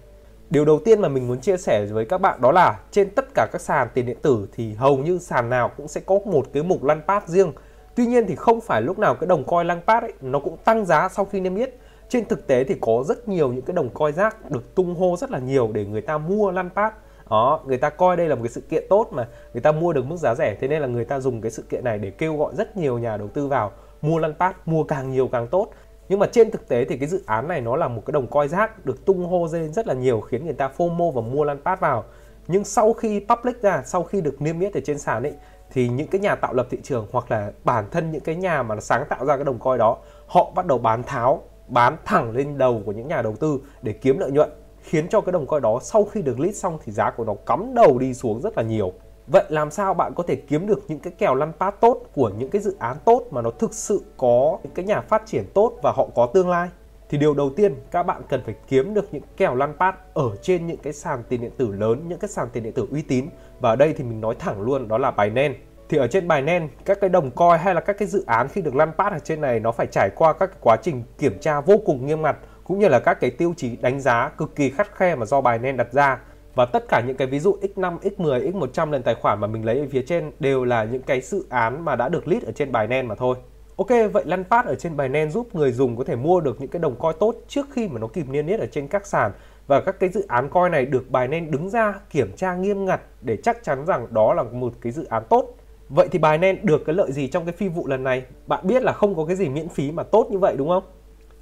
Điều 0.51 0.65
đầu 0.65 0.81
tiên 0.85 1.01
mà 1.01 1.09
mình 1.09 1.29
muốn 1.29 1.41
chia 1.41 1.57
sẻ 1.57 1.87
với 1.87 2.05
các 2.05 2.19
bạn 2.19 2.41
đó 2.41 2.53
là 2.53 2.81
trên 2.91 3.11
tất 3.11 3.25
cả 3.35 3.47
các 3.53 3.61
sàn 3.61 3.89
tiền 3.95 4.07
điện 4.07 4.17
tử 4.23 4.49
thì 4.53 4.75
hầu 4.75 4.99
như 4.99 5.19
sàn 5.19 5.51
nào 5.51 5.71
cũng 5.77 5.89
sẽ 5.89 6.01
có 6.01 6.19
một 6.27 6.47
cái 6.53 6.63
mục 6.63 6.85
lăn 6.85 7.01
pad 7.07 7.23
riêng. 7.27 7.53
Tuy 7.95 8.07
nhiên 8.07 8.27
thì 8.29 8.37
không 8.37 8.61
phải 8.61 8.83
lúc 8.83 8.99
nào 8.99 9.15
cái 9.15 9.27
đồng 9.27 9.45
coin 9.45 9.67
lăn 9.67 9.81
pad 9.87 10.03
ấy, 10.03 10.13
nó 10.21 10.39
cũng 10.39 10.57
tăng 10.65 10.87
giá 10.87 11.09
sau 11.09 11.25
khi 11.25 11.41
niêm 11.41 11.55
yết. 11.55 11.75
Trên 12.09 12.25
thực 12.25 12.47
tế 12.47 12.65
thì 12.65 12.75
có 12.81 13.05
rất 13.07 13.29
nhiều 13.29 13.53
những 13.53 13.65
cái 13.65 13.75
đồng 13.75 13.89
coin 13.89 14.15
rác 14.15 14.51
được 14.51 14.75
tung 14.75 14.95
hô 14.95 15.17
rất 15.17 15.31
là 15.31 15.39
nhiều 15.39 15.71
để 15.73 15.85
người 15.85 16.03
ta 16.03 16.19
mua 16.19 16.51
lăn 16.51 16.71
pad 16.71 16.93
đó, 17.31 17.61
người 17.67 17.79
ta 17.79 17.91
coi 17.91 18.17
đây 18.17 18.29
là 18.29 18.35
một 18.35 18.43
cái 18.43 18.51
sự 18.51 18.61
kiện 18.61 18.85
tốt 18.91 19.09
mà. 19.11 19.29
Người 19.55 19.61
ta 19.61 19.73
mua 19.73 19.93
được 19.93 20.07
mức 20.07 20.17
giá 20.17 20.35
rẻ, 20.35 20.57
thế 20.61 20.69
nên 20.69 20.83
là 20.83 20.89
người 20.89 21.05
ta 21.05 21.21
dùng 21.21 21.41
cái 21.41 21.51
sự 21.51 21.63
kiện 21.63 21.85
này 21.85 21.99
để 21.99 22.11
kêu 22.11 22.37
gọi 22.37 22.55
rất 22.55 22.77
nhiều 22.77 22.99
nhà 22.99 23.17
đầu 23.17 23.29
tư 23.29 23.47
vào 23.47 23.73
mua 24.03 24.19
lăn 24.19 24.35
pad 24.35 24.53
mua 24.67 24.85
càng 24.85 25.11
nhiều 25.11 25.29
càng 25.33 25.47
tốt. 25.47 25.71
Nhưng 26.09 26.19
mà 26.19 26.27
trên 26.33 26.51
thực 26.51 26.69
tế 26.69 26.85
thì 26.85 26.97
cái 26.99 27.09
dự 27.09 27.23
án 27.27 27.49
này 27.49 27.61
nó 27.61 27.77
là 27.77 27.89
một 27.89 28.03
cái 28.07 28.13
đồng 28.13 28.27
coi 28.27 28.49
rác 28.49 28.87
được 28.87 29.05
tung 29.05 29.27
hô 29.27 29.49
lên 29.53 29.73
rất 29.73 29.87
là 29.87 29.95
nhiều, 29.95 30.21
khiến 30.21 30.45
người 30.45 30.55
ta 30.55 30.71
FOMO 30.77 31.11
và 31.11 31.21
mua 31.21 31.45
lăn 31.45 31.59
pad 31.65 31.79
vào. 31.79 32.05
Nhưng 32.49 32.65
sau 32.65 32.93
khi 32.93 33.27
public 33.29 33.63
ra, 33.63 33.83
sau 33.85 34.03
khi 34.03 34.21
được 34.21 34.43
niêm 34.43 34.61
yết 34.61 34.75
ở 34.75 34.81
trên 34.85 34.99
sàn 34.99 35.23
ấy, 35.23 35.35
thì 35.73 35.89
những 35.89 36.07
cái 36.07 36.21
nhà 36.21 36.35
tạo 36.35 36.55
lập 36.55 36.67
thị 36.71 36.79
trường 36.83 37.07
hoặc 37.13 37.31
là 37.31 37.53
bản 37.65 37.85
thân 37.91 38.13
những 38.13 38.21
cái 38.21 38.37
nhà 38.37 38.63
mà 38.63 38.81
sáng 38.81 39.05
tạo 39.09 39.25
ra 39.25 39.37
cái 39.37 39.45
đồng 39.45 39.59
coi 39.59 39.79
đó, 39.79 39.99
họ 40.27 40.51
bắt 40.55 40.67
đầu 40.67 40.79
bán 40.79 41.03
tháo, 41.03 41.43
bán 41.69 41.97
thẳng 42.05 42.31
lên 42.31 42.59
đầu 42.59 42.83
của 42.87 42.93
những 42.93 43.09
nhà 43.09 43.23
đầu 43.23 43.37
tư 43.37 43.61
để 43.83 43.93
kiếm 43.93 44.19
lợi 44.19 44.31
nhuận 44.31 44.51
khiến 44.87 45.09
cho 45.09 45.21
cái 45.21 45.33
đồng 45.33 45.47
coin 45.47 45.63
đó 45.63 45.79
sau 45.83 46.05
khi 46.05 46.23
được 46.23 46.41
list 46.41 46.63
xong 46.63 46.79
thì 46.85 46.93
giá 46.93 47.11
của 47.11 47.25
nó 47.25 47.35
cắm 47.47 47.75
đầu 47.75 47.99
đi 47.99 48.15
xuống 48.15 48.41
rất 48.41 48.57
là 48.57 48.63
nhiều. 48.63 48.93
Vậy 49.27 49.45
làm 49.49 49.71
sao 49.71 49.95
bạn 49.95 50.13
có 50.15 50.23
thể 50.23 50.37
kiếm 50.37 50.67
được 50.67 50.85
những 50.89 50.99
cái 50.99 51.13
kèo 51.19 51.35
lăn 51.35 51.53
pad 51.61 51.75
tốt 51.81 52.03
của 52.15 52.31
những 52.39 52.51
cái 52.51 52.63
dự 52.63 52.77
án 52.79 52.97
tốt 53.05 53.23
mà 53.31 53.43
nó 53.43 53.51
thực 53.51 53.75
sự 53.75 54.01
có 54.17 54.59
những 54.63 54.73
cái 54.75 54.85
nhà 54.85 55.01
phát 55.01 55.23
triển 55.27 55.45
tốt 55.55 55.73
và 55.83 55.93
họ 55.97 56.09
có 56.15 56.27
tương 56.35 56.49
lai? 56.49 56.69
Thì 57.09 57.19
điều 57.19 57.35
đầu 57.35 57.51
tiên 57.51 57.75
các 57.91 58.03
bạn 58.03 58.23
cần 58.29 58.43
phải 58.45 58.55
kiếm 58.69 58.95
được 58.95 59.09
những 59.13 59.23
kèo 59.37 59.55
lăn 59.55 59.75
pad 59.79 59.95
ở 60.15 60.37
trên 60.43 60.67
những 60.67 60.77
cái 60.77 60.93
sàn 60.93 61.23
tiền 61.29 61.41
điện 61.41 61.51
tử 61.57 61.73
lớn, 61.73 62.05
những 62.09 62.19
cái 62.19 62.29
sàn 62.29 62.49
tiền 62.53 62.63
điện 62.63 62.73
tử 62.73 62.87
uy 62.91 63.03
tín. 63.03 63.27
Và 63.61 63.71
ở 63.71 63.77
đây 63.77 63.93
thì 63.93 64.05
mình 64.05 64.21
nói 64.21 64.35
thẳng 64.39 64.61
luôn 64.61 64.89
đó 64.89 64.99
là 64.99 65.11
Binance. 65.11 65.59
Thì 65.89 65.99
ở 65.99 66.07
trên 66.07 66.29
Binance, 66.29 66.69
các 66.85 67.01
cái 67.01 67.11
đồng 67.11 67.31
coin 67.31 67.59
hay 67.59 67.75
là 67.75 67.81
các 67.81 67.99
cái 67.99 68.09
dự 68.09 68.25
án 68.27 68.49
khi 68.49 68.63
được 68.63 68.75
lăn 68.75 68.93
pad 68.99 69.13
ở 69.13 69.19
trên 69.19 69.41
này 69.41 69.61
nó 69.61 69.73
phải 69.73 69.87
trải 69.87 70.11
qua 70.17 70.33
các 70.33 70.47
cái 70.47 70.59
quá 70.61 70.77
trình 70.83 71.03
kiểm 71.19 71.39
tra 71.41 71.61
vô 71.61 71.75
cùng 71.87 72.07
nghiêm 72.07 72.23
ngặt 72.23 72.37
cũng 72.69 72.79
như 72.79 72.89
là 72.89 72.99
các 72.99 73.21
cái 73.21 73.31
tiêu 73.31 73.55
chí 73.57 73.77
đánh 73.77 74.01
giá 74.01 74.29
cực 74.29 74.57
kỳ 74.57 74.71
khắt 74.71 74.97
khe 74.97 75.15
mà 75.15 75.27
do 75.27 75.41
bài 75.41 75.59
nên 75.59 75.77
đặt 75.77 75.93
ra 75.93 76.19
và 76.55 76.65
tất 76.65 76.85
cả 76.89 77.03
những 77.07 77.17
cái 77.17 77.27
ví 77.27 77.39
dụ 77.39 77.57
x5, 77.63 77.99
x10, 77.99 78.53
x100 78.53 78.91
lần 78.91 79.03
tài 79.03 79.15
khoản 79.15 79.41
mà 79.41 79.47
mình 79.47 79.65
lấy 79.65 79.79
ở 79.79 79.87
phía 79.91 80.03
trên 80.03 80.33
đều 80.41 80.65
là 80.65 80.85
những 80.85 81.03
cái 81.03 81.21
dự 81.21 81.45
án 81.49 81.85
mà 81.85 81.97
đã 81.97 82.09
được 82.09 82.29
list 82.29 82.45
ở 82.45 82.53
trên 82.53 82.73
bài 82.73 82.87
nen 82.87 83.07
mà 83.07 83.15
thôi. 83.15 83.37
Ok, 83.77 83.89
vậy 84.13 84.25
lăn 84.27 84.45
phát 84.45 84.67
ở 84.67 84.75
trên 84.75 84.97
bài 84.97 85.09
nen 85.09 85.31
giúp 85.31 85.55
người 85.55 85.73
dùng 85.73 85.97
có 85.97 86.05
thể 86.05 86.17
mua 86.17 86.41
được 86.41 86.61
những 86.61 86.71
cái 86.71 86.81
đồng 86.81 86.97
coin 86.97 87.17
tốt 87.21 87.35
trước 87.49 87.67
khi 87.73 87.89
mà 87.89 87.99
nó 87.99 88.07
kịp 88.07 88.29
niêm 88.29 88.47
yết 88.47 88.61
ở 88.61 88.67
trên 88.67 88.89
các 88.89 89.07
sàn 89.07 89.33
và 89.67 89.81
các 89.81 90.01
cái 90.01 90.11
dự 90.11 90.25
án 90.29 90.49
coin 90.49 90.73
này 90.73 90.87
được 90.87 91.11
bài 91.11 91.29
nen 91.29 91.51
đứng 91.51 91.71
ra 91.71 91.95
kiểm 92.11 92.33
tra 92.37 92.55
nghiêm 92.55 92.85
ngặt 92.85 93.01
để 93.21 93.37
chắc 93.37 93.65
chắn 93.65 93.87
rằng 93.87 94.07
đó 94.11 94.35
là 94.35 94.43
một 94.43 94.73
cái 94.81 94.93
dự 94.93 95.05
án 95.05 95.23
tốt. 95.29 95.55
Vậy 95.89 96.09
thì 96.11 96.19
bài 96.19 96.39
nen 96.39 96.59
được 96.63 96.83
cái 96.87 96.95
lợi 96.95 97.13
gì 97.13 97.29
trong 97.29 97.45
cái 97.45 97.53
phi 97.53 97.69
vụ 97.69 97.87
lần 97.87 98.05
này? 98.05 98.23
Bạn 98.47 98.67
biết 98.67 98.83
là 98.83 98.93
không 98.93 99.15
có 99.15 99.25
cái 99.25 99.37
gì 99.37 99.49
miễn 99.49 99.69
phí 99.69 99.93
mà 99.93 100.03
tốt 100.03 100.29
như 100.31 100.39
vậy 100.39 100.55
đúng 100.59 100.69
không? 100.69 100.83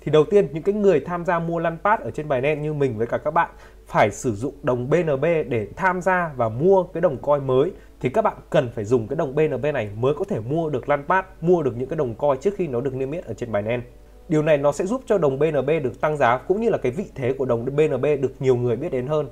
Thì 0.04 0.12
đầu 0.12 0.24
tiên 0.24 0.48
những 0.52 0.62
cái 0.62 0.74
người 0.74 1.00
tham 1.00 1.24
gia 1.24 1.38
mua 1.38 1.58
lăn 1.58 1.78
pad 1.84 2.00
ở 2.00 2.10
trên 2.10 2.28
bài 2.28 2.40
Binance 2.40 2.62
như 2.62 2.72
mình 2.72 2.98
với 2.98 3.06
cả 3.06 3.18
các 3.18 3.30
bạn 3.30 3.50
phải 3.86 4.10
sử 4.10 4.34
dụng 4.34 4.54
đồng 4.62 4.90
BNB 4.90 5.24
để 5.48 5.68
tham 5.76 6.00
gia 6.00 6.30
và 6.36 6.48
mua 6.48 6.82
cái 6.82 7.00
đồng 7.00 7.16
coin 7.16 7.46
mới 7.46 7.72
thì 8.00 8.08
các 8.08 8.22
bạn 8.22 8.36
cần 8.50 8.70
phải 8.74 8.84
dùng 8.84 9.08
cái 9.08 9.16
đồng 9.16 9.34
BNB 9.34 9.66
này 9.74 9.90
mới 9.96 10.14
có 10.14 10.24
thể 10.24 10.40
mua 10.40 10.70
được 10.70 10.88
lăn 10.88 11.04
pad, 11.08 11.24
mua 11.40 11.62
được 11.62 11.76
những 11.76 11.88
cái 11.88 11.96
đồng 11.96 12.14
coin 12.14 12.40
trước 12.40 12.54
khi 12.56 12.66
nó 12.66 12.80
được 12.80 12.94
niêm 12.94 13.10
yết 13.10 13.24
ở 13.24 13.34
trên 13.34 13.52
bài 13.52 13.62
Binance. 13.62 13.86
Điều 14.28 14.42
này 14.42 14.58
nó 14.58 14.72
sẽ 14.72 14.86
giúp 14.86 15.02
cho 15.06 15.18
đồng 15.18 15.38
BNB 15.38 15.70
được 15.82 16.00
tăng 16.00 16.16
giá 16.16 16.38
cũng 16.38 16.60
như 16.60 16.70
là 16.70 16.78
cái 16.78 16.92
vị 16.92 17.04
thế 17.14 17.32
của 17.32 17.44
đồng 17.44 17.64
BNB 17.64 18.04
được 18.20 18.32
nhiều 18.38 18.56
người 18.56 18.76
biết 18.76 18.92
đến 18.92 19.06
hơn. 19.06 19.28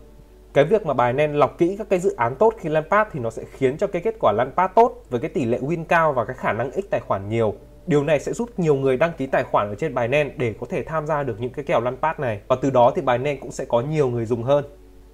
Cái 0.55 0.65
việc 0.65 0.87
mà 0.87 0.95
bài 0.95 1.13
Binance 1.13 1.39
lọc 1.39 1.59
kỹ 1.59 1.77
các 1.79 1.89
cái 1.91 1.99
dự 1.99 2.15
án 2.17 2.35
tốt 2.35 2.55
khi 2.59 2.69
lăn 2.69 2.85
pad 2.91 3.07
thì 3.13 3.21
nó 3.21 3.31
sẽ 3.31 3.45
khiến 3.53 3.77
cho 3.77 3.87
cái 3.87 4.03
kết 4.03 4.17
quả 4.21 4.33
lăn 4.33 4.53
pad 4.57 4.71
tốt 4.75 5.05
với 5.11 5.21
cái 5.21 5.31
tỷ 5.31 5.45
lệ 5.45 5.59
win 5.59 5.85
cao 5.85 6.13
và 6.13 6.25
cái 6.25 6.37
khả 6.37 6.53
năng 6.53 6.73
x 6.73 6.85
tài 6.91 7.01
khoản 7.01 7.29
nhiều. 7.29 7.55
Điều 7.87 8.05
này 8.05 8.21
sẽ 8.21 8.33
giúp 8.33 8.51
nhiều 8.57 8.75
người 8.75 8.97
đăng 8.97 9.13
ký 9.19 9.27
tài 9.27 9.45
khoản 9.45 9.69
ở 9.69 9.75
trên 9.75 9.95
Binance 9.95 10.35
để 10.37 10.55
có 10.61 10.67
thể 10.71 10.83
tham 10.83 11.07
gia 11.07 11.23
được 11.23 11.41
những 11.41 11.53
cái 11.53 11.65
kèo 11.65 11.81
lăn 11.81 11.97
pad 11.97 12.19
này 12.19 12.41
và 12.49 12.57
từ 12.63 12.71
đó 12.71 12.93
thì 12.97 13.03
Binance 13.03 13.41
cũng 13.41 13.53
sẽ 13.53 13.65
có 13.65 13.81
nhiều 13.81 14.09
người 14.09 14.27
dùng 14.27 14.43
hơn. 14.43 14.65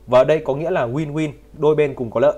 Và 0.07 0.19
ở 0.19 0.25
đây 0.25 0.43
có 0.45 0.55
nghĩa 0.55 0.71
là 0.71 0.87
win-win, 0.87 1.33
đôi 1.53 1.75
bên 1.75 1.95
cùng 1.95 2.11
có 2.11 2.21
lợi. 2.21 2.35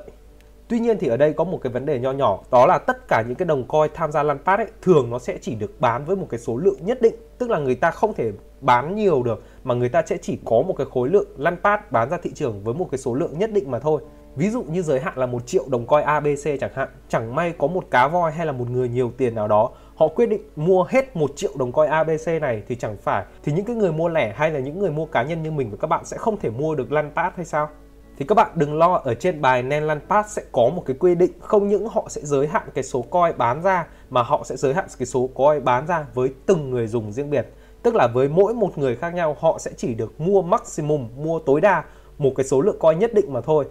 Tuy 0.68 0.78
nhiên 0.78 0.98
thì 0.98 1.08
ở 1.08 1.16
đây 1.16 1.32
có 1.32 1.44
một 1.44 1.58
cái 1.62 1.72
vấn 1.72 1.86
đề 1.86 1.98
nho 1.98 2.12
nhỏ 2.12 2.38
đó 2.50 2.66
là 2.66 2.78
tất 2.78 3.08
cả 3.08 3.22
những 3.26 3.34
cái 3.34 3.46
đồng 3.46 3.66
coin 3.68 3.90
tham 3.94 4.12
gia 4.12 4.22
lăn 4.22 4.38
pass 4.44 4.60
ấy 4.60 4.66
thường 4.82 5.10
nó 5.10 5.18
sẽ 5.18 5.38
chỉ 5.40 5.54
được 5.54 5.80
bán 5.80 6.04
với 6.04 6.16
một 6.16 6.26
cái 6.30 6.40
số 6.40 6.56
lượng 6.56 6.78
nhất 6.80 7.02
định 7.02 7.14
tức 7.38 7.50
là 7.50 7.58
người 7.58 7.74
ta 7.74 7.90
không 7.90 8.14
thể 8.14 8.32
bán 8.60 8.94
nhiều 8.96 9.22
được 9.22 9.42
mà 9.64 9.74
người 9.74 9.88
ta 9.88 10.02
sẽ 10.06 10.16
chỉ 10.22 10.38
có 10.44 10.62
một 10.62 10.74
cái 10.78 10.86
khối 10.90 11.08
lượng 11.08 11.28
lăn 11.36 11.56
pass 11.64 11.82
bán 11.90 12.10
ra 12.10 12.18
thị 12.22 12.30
trường 12.34 12.64
với 12.64 12.74
một 12.74 12.88
cái 12.90 12.98
số 12.98 13.14
lượng 13.14 13.38
nhất 13.38 13.52
định 13.52 13.70
mà 13.70 13.78
thôi 13.78 14.02
Ví 14.36 14.50
dụ 14.50 14.62
như 14.62 14.82
giới 14.82 15.00
hạn 15.00 15.18
là 15.18 15.26
một 15.26 15.46
triệu 15.46 15.64
đồng 15.68 15.86
coin 15.86 16.04
ABC 16.04 16.60
chẳng 16.60 16.70
hạn, 16.74 16.88
chẳng 17.08 17.34
may 17.34 17.52
có 17.58 17.66
một 17.66 17.84
cá 17.90 18.08
voi 18.08 18.32
hay 18.32 18.46
là 18.46 18.52
một 18.52 18.70
người 18.70 18.88
nhiều 18.88 19.12
tiền 19.16 19.34
nào 19.34 19.48
đó, 19.48 19.70
họ 20.00 20.08
quyết 20.08 20.26
định 20.26 20.42
mua 20.56 20.84
hết 20.88 21.16
một 21.16 21.30
triệu 21.36 21.50
đồng 21.58 21.72
coin 21.72 21.90
ABC 21.90 22.26
này 22.40 22.62
thì 22.68 22.74
chẳng 22.74 22.96
phải 22.96 23.24
thì 23.42 23.52
những 23.52 23.64
cái 23.64 23.76
người 23.76 23.92
mua 23.92 24.08
lẻ 24.08 24.32
hay 24.36 24.50
là 24.50 24.58
những 24.58 24.78
người 24.78 24.90
mua 24.90 25.06
cá 25.06 25.22
nhân 25.22 25.42
như 25.42 25.50
mình 25.50 25.70
và 25.70 25.76
các 25.80 25.86
bạn 25.86 26.04
sẽ 26.04 26.16
không 26.16 26.36
thể 26.36 26.50
mua 26.50 26.74
được 26.74 26.92
lăn 26.92 27.10
pass 27.16 27.36
hay 27.36 27.44
sao? 27.44 27.68
Thì 28.16 28.24
các 28.28 28.34
bạn 28.34 28.50
đừng 28.54 28.78
lo 28.78 29.00
ở 29.04 29.14
trên 29.14 29.40
bài 29.40 29.62
Nen 29.62 29.82
Lăn 29.82 30.00
Pass 30.08 30.36
sẽ 30.36 30.42
có 30.52 30.68
một 30.68 30.82
cái 30.86 30.96
quy 31.00 31.14
định 31.14 31.30
không 31.40 31.68
những 31.68 31.88
họ 31.88 32.06
sẽ 32.08 32.20
giới 32.24 32.46
hạn 32.46 32.68
cái 32.74 32.84
số 32.84 33.02
coin 33.02 33.38
bán 33.38 33.62
ra 33.62 33.86
mà 34.10 34.22
họ 34.22 34.42
sẽ 34.44 34.56
giới 34.56 34.74
hạn 34.74 34.86
cái 34.98 35.06
số 35.06 35.28
coin 35.34 35.64
bán 35.64 35.86
ra 35.86 36.06
với 36.14 36.34
từng 36.46 36.70
người 36.70 36.86
dùng 36.86 37.12
riêng 37.12 37.30
biệt. 37.30 37.46
Tức 37.82 37.94
là 37.94 38.06
với 38.06 38.28
mỗi 38.28 38.54
một 38.54 38.78
người 38.78 38.96
khác 38.96 39.14
nhau 39.14 39.36
họ 39.40 39.58
sẽ 39.58 39.70
chỉ 39.76 39.94
được 39.94 40.20
mua 40.20 40.42
maximum, 40.42 41.08
mua 41.16 41.38
tối 41.38 41.60
đa 41.60 41.84
một 42.18 42.32
cái 42.36 42.44
số 42.44 42.60
lượng 42.60 42.78
coin 42.78 42.98
nhất 42.98 43.14
định 43.14 43.32
mà 43.32 43.40
thôi 43.40 43.66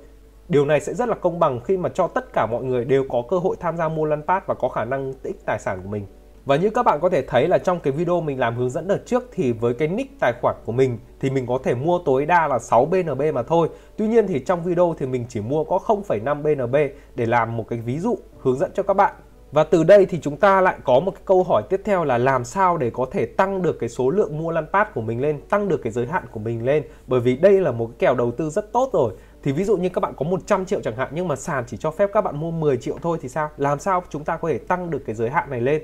Điều 0.49 0.65
này 0.65 0.79
sẽ 0.79 0.93
rất 0.93 1.09
là 1.09 1.15
công 1.15 1.39
bằng 1.39 1.59
khi 1.59 1.77
mà 1.77 1.89
cho 1.89 2.07
tất 2.07 2.33
cả 2.33 2.45
mọi 2.45 2.63
người 2.63 2.85
đều 2.85 3.05
có 3.09 3.23
cơ 3.29 3.37
hội 3.37 3.55
tham 3.59 3.77
gia 3.77 3.89
mua 3.89 4.05
lăn 4.05 4.21
pass 4.27 4.45
và 4.45 4.53
có 4.53 4.69
khả 4.69 4.85
năng 4.85 5.13
tích 5.13 5.45
tài 5.45 5.59
sản 5.59 5.79
của 5.83 5.89
mình. 5.89 6.05
Và 6.49 6.55
như 6.55 6.69
các 6.69 6.83
bạn 6.83 6.99
có 7.01 7.09
thể 7.09 7.21
thấy 7.21 7.47
là 7.47 7.57
trong 7.57 7.79
cái 7.79 7.93
video 7.93 8.21
mình 8.21 8.39
làm 8.39 8.55
hướng 8.55 8.69
dẫn 8.69 8.87
đợt 8.87 9.05
trước 9.05 9.29
thì 9.31 9.51
với 9.51 9.73
cái 9.73 9.87
nick 9.87 10.19
tài 10.19 10.33
khoản 10.41 10.55
của 10.65 10.71
mình 10.71 10.99
thì 11.19 11.29
mình 11.29 11.45
có 11.47 11.59
thể 11.63 11.75
mua 11.75 11.99
tối 12.05 12.25
đa 12.25 12.47
là 12.47 12.59
6 12.59 12.85
BNB 12.85 13.21
mà 13.33 13.43
thôi. 13.43 13.69
Tuy 13.97 14.07
nhiên 14.07 14.27
thì 14.27 14.39
trong 14.39 14.63
video 14.63 14.95
thì 14.99 15.05
mình 15.05 15.25
chỉ 15.29 15.41
mua 15.41 15.63
có 15.63 15.79
0,5 15.85 16.41
BNB 16.41 16.75
để 17.15 17.25
làm 17.25 17.57
một 17.57 17.67
cái 17.67 17.79
ví 17.79 17.99
dụ 17.99 18.17
hướng 18.39 18.57
dẫn 18.57 18.71
cho 18.73 18.83
các 18.83 18.93
bạn. 18.93 19.15
Và 19.51 19.63
từ 19.63 19.83
đây 19.83 20.05
thì 20.05 20.19
chúng 20.21 20.37
ta 20.37 20.61
lại 20.61 20.77
có 20.83 20.99
một 20.99 21.11
cái 21.11 21.21
câu 21.25 21.43
hỏi 21.43 21.63
tiếp 21.69 21.81
theo 21.85 22.03
là 22.03 22.17
làm 22.17 22.45
sao 22.45 22.77
để 22.77 22.89
có 22.89 23.05
thể 23.11 23.25
tăng 23.25 23.61
được 23.61 23.79
cái 23.79 23.89
số 23.89 24.09
lượng 24.09 24.37
mua 24.37 24.51
lăn 24.51 24.65
pass 24.73 24.91
của 24.93 25.01
mình 25.01 25.21
lên, 25.21 25.41
tăng 25.49 25.69
được 25.69 25.81
cái 25.83 25.91
giới 25.91 26.05
hạn 26.05 26.23
của 26.31 26.39
mình 26.39 26.65
lên. 26.65 26.83
Bởi 27.07 27.19
vì 27.19 27.37
đây 27.37 27.61
là 27.61 27.71
một 27.71 27.85
cái 27.85 27.95
kèo 27.99 28.15
đầu 28.15 28.31
tư 28.31 28.49
rất 28.49 28.73
tốt 28.73 28.89
rồi 28.93 29.13
thì 29.43 29.51
ví 29.51 29.63
dụ 29.63 29.77
như 29.77 29.89
các 29.89 30.01
bạn 30.01 30.13
có 30.17 30.25
100 30.25 30.65
triệu 30.65 30.81
chẳng 30.81 30.95
hạn 30.95 31.09
nhưng 31.11 31.27
mà 31.27 31.35
sàn 31.35 31.63
chỉ 31.67 31.77
cho 31.77 31.91
phép 31.91 32.09
các 32.13 32.21
bạn 32.21 32.39
mua 32.39 32.51
10 32.51 32.77
triệu 32.77 32.97
thôi 33.01 33.17
thì 33.21 33.29
sao? 33.29 33.49
Làm 33.57 33.79
sao 33.79 34.03
chúng 34.09 34.23
ta 34.23 34.37
có 34.37 34.49
thể 34.49 34.57
tăng 34.57 34.89
được 34.89 35.01
cái 35.05 35.15
giới 35.15 35.29
hạn 35.29 35.49
này 35.49 35.61
lên? 35.61 35.81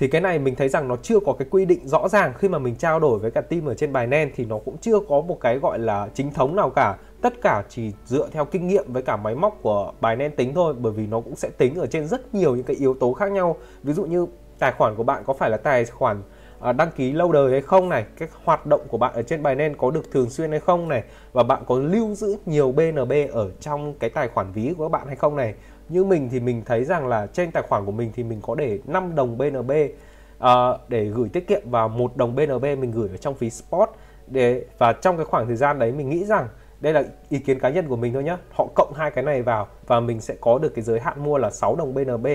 Thì 0.00 0.08
cái 0.08 0.20
này 0.20 0.38
mình 0.38 0.54
thấy 0.54 0.68
rằng 0.68 0.88
nó 0.88 0.96
chưa 0.96 1.20
có 1.20 1.32
cái 1.32 1.48
quy 1.50 1.64
định 1.64 1.88
rõ 1.88 2.08
ràng 2.08 2.32
khi 2.38 2.48
mà 2.48 2.58
mình 2.58 2.76
trao 2.76 3.00
đổi 3.00 3.18
với 3.18 3.30
cả 3.30 3.40
team 3.40 3.66
ở 3.66 3.74
trên 3.74 3.92
bài 3.92 4.06
nen 4.06 4.30
thì 4.36 4.44
nó 4.44 4.58
cũng 4.64 4.78
chưa 4.78 5.00
có 5.08 5.20
một 5.20 5.40
cái 5.40 5.58
gọi 5.58 5.78
là 5.78 6.08
chính 6.14 6.32
thống 6.32 6.56
nào 6.56 6.70
cả. 6.70 6.96
Tất 7.22 7.34
cả 7.42 7.62
chỉ 7.68 7.92
dựa 8.04 8.28
theo 8.32 8.44
kinh 8.44 8.68
nghiệm 8.68 8.92
với 8.92 9.02
cả 9.02 9.16
máy 9.16 9.34
móc 9.34 9.58
của 9.62 9.92
bài 10.00 10.16
nen 10.16 10.36
tính 10.36 10.54
thôi, 10.54 10.74
bởi 10.78 10.92
vì 10.92 11.06
nó 11.06 11.20
cũng 11.20 11.36
sẽ 11.36 11.50
tính 11.58 11.74
ở 11.74 11.86
trên 11.86 12.06
rất 12.06 12.34
nhiều 12.34 12.56
những 12.56 12.64
cái 12.64 12.76
yếu 12.76 12.94
tố 12.94 13.12
khác 13.12 13.32
nhau. 13.32 13.56
Ví 13.82 13.92
dụ 13.92 14.04
như 14.04 14.26
tài 14.58 14.72
khoản 14.72 14.96
của 14.96 15.02
bạn 15.02 15.22
có 15.26 15.32
phải 15.32 15.50
là 15.50 15.56
tài 15.56 15.84
khoản 15.84 16.22
À, 16.60 16.72
đăng 16.72 16.90
ký 16.90 17.12
lâu 17.12 17.32
đời 17.32 17.52
hay 17.52 17.60
không 17.60 17.88
này 17.88 18.04
cái 18.18 18.28
hoạt 18.44 18.66
động 18.66 18.80
của 18.88 18.98
bạn 18.98 19.14
ở 19.14 19.22
trên 19.22 19.42
bài 19.42 19.54
nên 19.54 19.76
có 19.76 19.90
được 19.90 20.10
thường 20.12 20.30
xuyên 20.30 20.50
hay 20.50 20.60
không 20.60 20.88
này 20.88 21.02
và 21.32 21.42
bạn 21.42 21.62
có 21.66 21.78
lưu 21.78 22.14
giữ 22.14 22.36
nhiều 22.46 22.72
BNB 22.72 23.12
ở 23.32 23.50
trong 23.60 23.94
cái 23.94 24.10
tài 24.10 24.28
khoản 24.28 24.52
ví 24.52 24.74
của 24.78 24.84
các 24.84 24.90
bạn 24.90 25.06
hay 25.06 25.16
không 25.16 25.36
này. 25.36 25.54
Như 25.88 26.04
mình 26.04 26.28
thì 26.32 26.40
mình 26.40 26.62
thấy 26.66 26.84
rằng 26.84 27.06
là 27.06 27.26
trên 27.26 27.50
tài 27.50 27.62
khoản 27.62 27.86
của 27.86 27.92
mình 27.92 28.12
thì 28.14 28.22
mình 28.22 28.40
có 28.42 28.54
để 28.54 28.78
5 28.86 29.14
đồng 29.14 29.38
BNB 29.38 29.70
uh, 29.70 29.90
à, 30.38 30.68
để 30.88 31.04
gửi 31.04 31.28
tiết 31.28 31.46
kiệm 31.46 31.60
và 31.64 31.88
một 31.88 32.16
đồng 32.16 32.34
BNB 32.34 32.64
mình 32.64 32.90
gửi 32.90 33.08
ở 33.08 33.16
trong 33.16 33.34
phí 33.34 33.50
spot. 33.50 33.88
Để 34.26 34.64
và 34.78 34.92
trong 34.92 35.16
cái 35.16 35.26
khoảng 35.26 35.46
thời 35.46 35.56
gian 35.56 35.78
đấy 35.78 35.92
mình 35.92 36.10
nghĩ 36.10 36.24
rằng 36.24 36.48
đây 36.80 36.92
là 36.92 37.04
ý 37.28 37.38
kiến 37.38 37.58
cá 37.58 37.68
nhân 37.68 37.88
của 37.88 37.96
mình 37.96 38.12
thôi 38.12 38.24
nhé 38.24 38.36
họ 38.52 38.66
cộng 38.74 38.92
hai 38.96 39.10
cái 39.10 39.24
này 39.24 39.42
vào 39.42 39.68
và 39.86 40.00
mình 40.00 40.20
sẽ 40.20 40.34
có 40.40 40.58
được 40.58 40.74
cái 40.74 40.84
giới 40.84 41.00
hạn 41.00 41.24
mua 41.24 41.38
là 41.38 41.50
6 41.50 41.76
đồng 41.76 41.94
BNB 41.94 42.26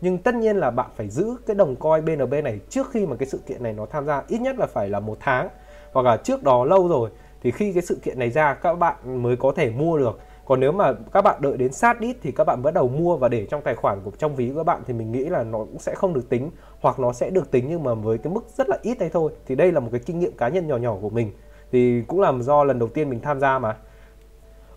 nhưng 0.00 0.18
tất 0.18 0.34
nhiên 0.34 0.56
là 0.56 0.70
bạn 0.70 0.90
phải 0.96 1.08
giữ 1.08 1.36
cái 1.46 1.54
đồng 1.54 1.76
coi 1.76 2.00
BNB 2.00 2.34
này 2.44 2.60
trước 2.68 2.90
khi 2.90 3.06
mà 3.06 3.16
cái 3.16 3.28
sự 3.28 3.38
kiện 3.46 3.62
này 3.62 3.72
nó 3.72 3.86
tham 3.86 4.06
gia, 4.06 4.22
ít 4.28 4.40
nhất 4.40 4.56
là 4.58 4.66
phải 4.66 4.88
là 4.88 5.00
một 5.00 5.16
tháng. 5.20 5.48
Hoặc 5.92 6.02
là 6.02 6.16
trước 6.16 6.42
đó 6.42 6.64
lâu 6.64 6.88
rồi, 6.88 7.10
thì 7.42 7.50
khi 7.50 7.72
cái 7.72 7.82
sự 7.82 7.98
kiện 8.02 8.18
này 8.18 8.30
ra, 8.30 8.54
các 8.54 8.74
bạn 8.74 9.22
mới 9.22 9.36
có 9.36 9.52
thể 9.56 9.70
mua 9.70 9.98
được. 9.98 10.20
Còn 10.44 10.60
nếu 10.60 10.72
mà 10.72 10.92
các 11.12 11.22
bạn 11.22 11.40
đợi 11.40 11.56
đến 11.56 11.72
sát 11.72 12.00
ít 12.00 12.16
thì 12.22 12.32
các 12.32 12.44
bạn 12.44 12.62
bắt 12.62 12.74
đầu 12.74 12.88
mua 12.88 13.16
và 13.16 13.28
để 13.28 13.46
trong 13.46 13.62
tài 13.62 13.74
khoản 13.74 14.00
của, 14.04 14.10
trong 14.18 14.36
ví 14.36 14.48
của 14.48 14.56
các 14.56 14.62
bạn 14.62 14.82
thì 14.86 14.94
mình 14.94 15.12
nghĩ 15.12 15.24
là 15.24 15.42
nó 15.42 15.58
cũng 15.58 15.78
sẽ 15.78 15.94
không 15.94 16.14
được 16.14 16.28
tính, 16.28 16.50
hoặc 16.80 16.98
nó 16.98 17.12
sẽ 17.12 17.30
được 17.30 17.50
tính 17.50 17.66
nhưng 17.68 17.84
mà 17.84 17.94
với 17.94 18.18
cái 18.18 18.32
mức 18.32 18.44
rất 18.56 18.68
là 18.68 18.78
ít 18.82 18.98
đây 18.98 19.10
thôi. 19.12 19.32
Thì 19.46 19.54
đây 19.54 19.72
là 19.72 19.80
một 19.80 19.88
cái 19.92 20.00
kinh 20.06 20.18
nghiệm 20.18 20.32
cá 20.32 20.48
nhân 20.48 20.66
nhỏ 20.66 20.76
nhỏ 20.76 20.96
của 21.00 21.10
mình. 21.10 21.32
Thì 21.72 22.02
cũng 22.06 22.20
là 22.20 22.32
do 22.40 22.64
lần 22.64 22.78
đầu 22.78 22.88
tiên 22.88 23.10
mình 23.10 23.20
tham 23.20 23.40
gia 23.40 23.58
mà. 23.58 23.76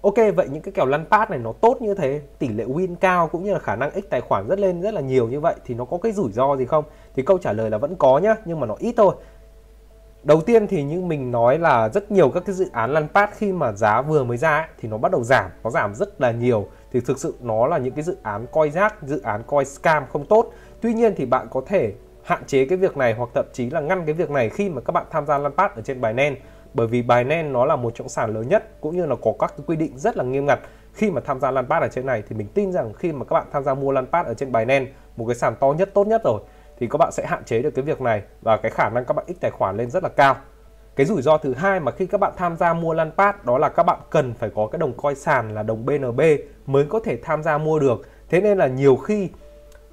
Ok 0.02 0.16
vậy 0.36 0.48
những 0.52 0.62
cái 0.62 0.72
kèo 0.72 0.86
lăn 0.86 1.06
pass 1.12 1.32
này 1.32 1.40
nó 1.40 1.54
tốt 1.62 1.78
như 1.82 1.94
thế 1.94 2.22
tỷ 2.40 2.48
lệ 2.48 2.66
win 2.66 2.96
cao 2.96 3.28
cũng 3.28 3.44
như 3.44 3.54
là 3.54 3.60
khả 3.60 3.76
năng 3.76 3.92
x 3.92 4.04
tài 4.10 4.22
khoản 4.22 4.48
rất 4.48 4.60
lên 4.60 4.82
rất 4.82 4.94
là 4.94 5.02
nhiều 5.02 5.28
như 5.28 5.40
vậy 5.40 5.56
thì 5.66 5.76
nó 5.76 5.86
có 5.86 5.98
cái 6.04 6.12
rủi 6.12 6.32
ro 6.32 6.56
gì 6.56 6.66
không? 6.66 6.84
Thì 7.16 7.24
câu 7.24 7.38
trả 7.38 7.54
lời 7.54 7.70
là 7.70 7.78
vẫn 7.78 7.96
có 7.96 8.18
nhá 8.18 8.36
nhưng 8.46 8.60
mà 8.60 8.68
nó 8.68 8.76
ít 8.80 8.94
thôi. 8.98 9.16
Đầu 10.24 10.42
tiên 10.42 10.68
thì 10.68 10.84
như 10.84 11.02
mình 11.02 11.32
nói 11.32 11.60
là 11.60 11.90
rất 11.90 12.12
nhiều 12.12 12.30
các 12.30 12.44
cái 12.46 12.56
dự 12.56 12.70
án 12.72 12.94
lăn 12.94 13.08
pass 13.14 13.34
khi 13.34 13.52
mà 13.52 13.72
giá 13.72 14.02
vừa 14.02 14.24
mới 14.24 14.38
ra 14.38 14.58
ấy, 14.58 14.68
thì 14.80 14.90
nó 14.90 14.98
bắt 14.98 15.12
đầu 15.12 15.24
giảm 15.24 15.52
nó 15.64 15.70
giảm 15.70 15.96
rất 15.96 16.22
là 16.22 16.32
nhiều. 16.32 16.68
Thì 16.92 17.00
thực 17.00 17.20
sự 17.20 17.36
nó 17.42 17.68
là 17.68 17.78
những 17.78 17.94
cái 17.94 18.04
dự 18.04 18.18
án 18.24 18.46
coi 18.52 18.70
rác 18.70 19.04
dự 19.04 19.22
án 19.22 19.44
coi 19.48 19.66
scam 19.66 20.04
không 20.10 20.26
tốt. 20.26 20.52
Tuy 20.82 20.94
nhiên 20.94 21.14
thì 21.18 21.26
bạn 21.26 21.48
có 21.52 21.62
thể 21.68 21.94
hạn 22.24 22.44
chế 22.48 22.66
cái 22.66 22.78
việc 22.78 22.98
này 22.98 23.14
hoặc 23.14 23.30
thậm 23.36 23.46
chí 23.54 23.70
là 23.70 23.80
ngăn 23.80 24.06
cái 24.06 24.14
việc 24.14 24.30
này 24.30 24.50
khi 24.50 24.70
mà 24.70 24.82
các 24.82 24.92
bạn 24.92 25.06
tham 25.12 25.26
gia 25.26 25.38
lăn 25.38 25.52
pass 25.58 25.76
ở 25.76 25.82
trên 25.82 26.02
bài 26.02 26.14
bởi 26.78 26.88
vì 26.88 27.02
Binance 27.02 27.44
nó 27.44 27.66
là 27.66 27.76
một 27.76 27.96
trong 27.96 28.10
sản 28.10 28.34
lớn 28.34 28.50
nhất, 28.50 28.82
cũng 28.82 28.96
như 28.98 29.06
là 29.06 29.16
có 29.24 29.34
các 29.40 29.54
quy 29.66 29.76
định 29.76 29.98
rất 29.98 30.18
là 30.18 30.24
nghiêm 30.24 30.46
ngặt 30.46 30.60
khi 30.94 31.12
mà 31.12 31.22
tham 31.26 31.40
gia 31.40 31.52
lan 31.52 31.66
ở 31.70 31.88
trên 31.88 32.06
này. 32.06 32.24
Thì 32.30 32.36
mình 32.36 32.48
tin 32.54 32.72
rằng 32.72 32.94
khi 32.94 33.12
mà 33.12 33.26
các 33.26 33.34
bạn 33.34 33.48
tham 33.52 33.64
gia 33.64 33.74
mua 33.74 33.92
lan 33.92 34.06
ở 34.12 34.34
trên 34.34 34.52
Binance, 34.52 34.92
một 35.18 35.26
cái 35.28 35.36
sàn 35.36 35.56
to 35.60 35.74
nhất, 35.78 35.90
tốt 35.94 36.08
nhất 36.08 36.22
rồi, 36.24 36.42
thì 36.80 36.88
các 36.88 36.98
bạn 36.98 37.12
sẽ 37.12 37.26
hạn 37.26 37.44
chế 37.44 37.62
được 37.62 37.70
cái 37.70 37.86
việc 37.86 38.02
này 38.02 38.22
và 38.42 38.58
cái 38.58 38.72
khả 38.72 38.90
năng 38.90 39.06
các 39.06 39.14
bạn 39.14 39.26
ít 39.28 39.36
tài 39.42 39.52
khoản 39.52 39.78
lên 39.78 39.90
rất 39.90 40.04
là 40.04 40.10
cao. 40.10 40.36
Cái 40.96 41.06
rủi 41.06 41.22
ro 41.22 41.38
thứ 41.38 41.54
hai 41.54 41.80
mà 41.80 41.92
khi 41.92 42.06
các 42.06 42.18
bạn 42.18 42.34
tham 42.38 42.56
gia 42.58 42.74
mua 42.74 42.94
lan 42.94 43.12
đó 43.44 43.58
là 43.58 43.70
các 43.70 43.84
bạn 43.84 44.00
cần 44.10 44.34
phải 44.34 44.50
có 44.56 44.68
cái 44.68 44.80
đồng 44.80 44.94
coi 44.98 45.16
sàn 45.16 45.56
là 45.56 45.64
đồng 45.64 45.86
BNB 45.86 46.22
mới 46.66 46.86
có 46.86 47.00
thể 47.00 47.18
tham 47.24 47.44
gia 47.44 47.58
mua 47.58 47.80
được. 47.80 48.02
Thế 48.30 48.42
nên 48.42 48.58
là 48.58 48.68
nhiều 48.68 48.96
khi 48.96 49.30